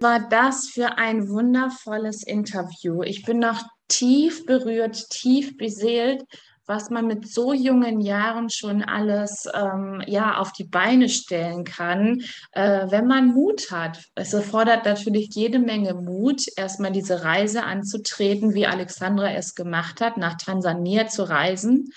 [0.00, 3.02] war das für ein wundervolles Interview.
[3.02, 6.24] Ich bin noch tief berührt, tief beseelt,
[6.72, 12.22] was man mit so jungen Jahren schon alles ähm, ja, auf die Beine stellen kann,
[12.52, 13.98] äh, wenn man Mut hat.
[14.14, 20.16] Es erfordert natürlich jede Menge Mut, erstmal diese Reise anzutreten, wie Alexandra es gemacht hat,
[20.16, 21.92] nach Tansania zu reisen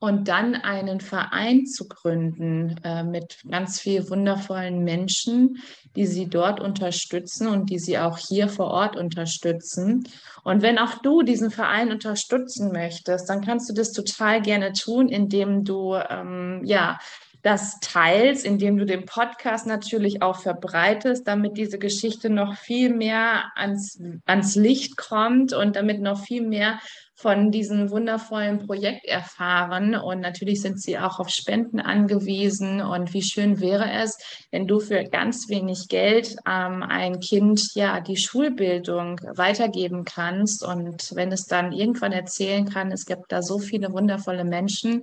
[0.00, 5.58] und dann einen Verein zu gründen äh, mit ganz vielen wundervollen Menschen,
[5.94, 10.08] die sie dort unterstützen und die sie auch hier vor Ort unterstützen.
[10.42, 15.10] Und wenn auch du diesen Verein unterstützen möchtest, dann kannst du das total gerne tun,
[15.10, 16.98] indem du ähm, ja
[17.42, 23.50] das teilst, indem du den Podcast natürlich auch verbreitest, damit diese Geschichte noch viel mehr
[23.54, 26.80] ans, ans Licht kommt und damit noch viel mehr
[27.20, 29.94] von diesem wundervollen Projekt erfahren.
[29.94, 32.80] Und natürlich sind sie auch auf Spenden angewiesen.
[32.80, 34.16] Und wie schön wäre es,
[34.50, 40.64] wenn du für ganz wenig Geld ähm, ein Kind ja die Schulbildung weitergeben kannst.
[40.64, 45.02] Und wenn es dann irgendwann erzählen kann, es gibt da so viele wundervolle Menschen,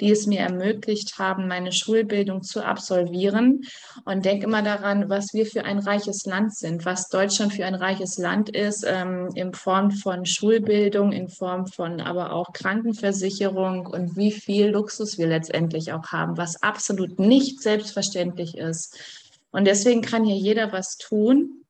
[0.00, 3.62] die es mir ermöglicht haben, meine Schulbildung zu absolvieren.
[4.04, 7.74] Und denk immer daran, was wir für ein reiches Land sind, was Deutschland für ein
[7.74, 13.86] reiches Land ist, ähm, in Form von Schulbildung, in Form Form von aber auch Krankenversicherung
[13.86, 18.98] und wie viel Luxus wir letztendlich auch haben, was absolut nicht selbstverständlich ist.
[19.50, 21.64] Und deswegen kann hier jeder was tun.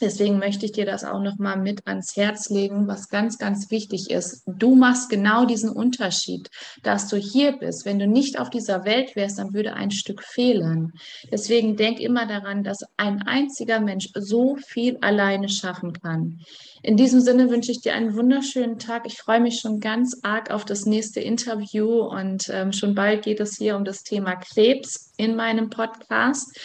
[0.00, 3.70] Deswegen möchte ich dir das auch noch mal mit ans Herz legen, was ganz, ganz
[3.70, 4.42] wichtig ist.
[4.46, 6.48] Du machst genau diesen Unterschied,
[6.82, 7.84] dass du hier bist.
[7.84, 10.92] Wenn du nicht auf dieser Welt wärst, dann würde ein Stück fehlen.
[11.30, 16.40] Deswegen denk immer daran, dass ein einziger Mensch so viel alleine schaffen kann.
[16.82, 19.06] In diesem Sinne wünsche ich dir einen wunderschönen Tag.
[19.06, 23.38] Ich freue mich schon ganz arg auf das nächste Interview und ähm, schon bald geht
[23.38, 26.58] es hier um das Thema Krebs in meinem Podcast.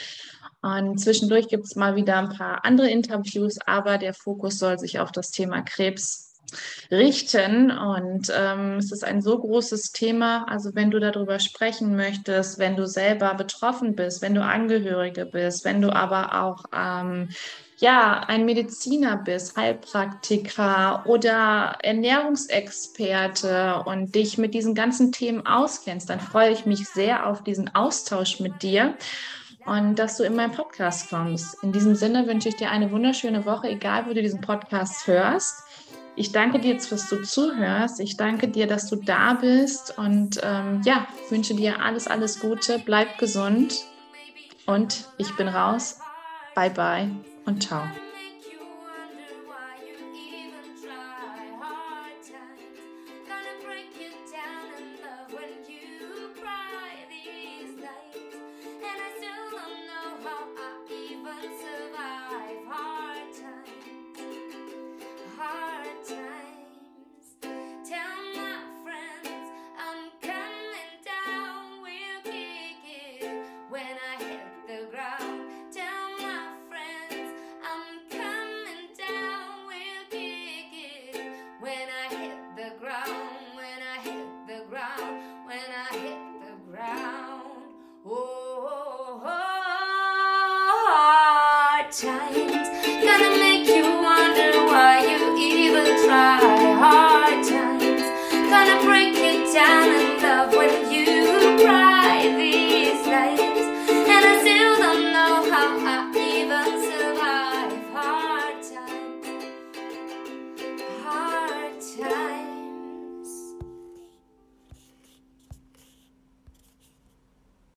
[0.61, 4.99] Und zwischendurch gibt es mal wieder ein paar andere Interviews, aber der Fokus soll sich
[4.99, 6.27] auf das Thema Krebs
[6.91, 7.71] richten.
[7.71, 10.45] Und ähm, es ist ein so großes Thema.
[10.47, 15.65] Also wenn du darüber sprechen möchtest, wenn du selber betroffen bist, wenn du Angehörige bist,
[15.65, 17.29] wenn du aber auch ähm,
[17.79, 26.19] ja, ein Mediziner bist, Heilpraktiker oder Ernährungsexperte und dich mit diesen ganzen Themen auskennst, dann
[26.19, 28.95] freue ich mich sehr auf diesen Austausch mit dir
[29.67, 31.61] und dass du in meinen Podcast kommst.
[31.63, 35.63] In diesem Sinne wünsche ich dir eine wunderschöne Woche, egal wo du diesen Podcast hörst.
[36.15, 37.99] Ich danke dir jetzt, dass du zuhörst.
[37.99, 42.79] Ich danke dir, dass du da bist und ähm, ja, wünsche dir alles, alles Gute.
[42.83, 43.85] Bleib gesund
[44.65, 45.99] und ich bin raus.
[46.55, 47.11] Bye bye
[47.45, 47.83] und ciao.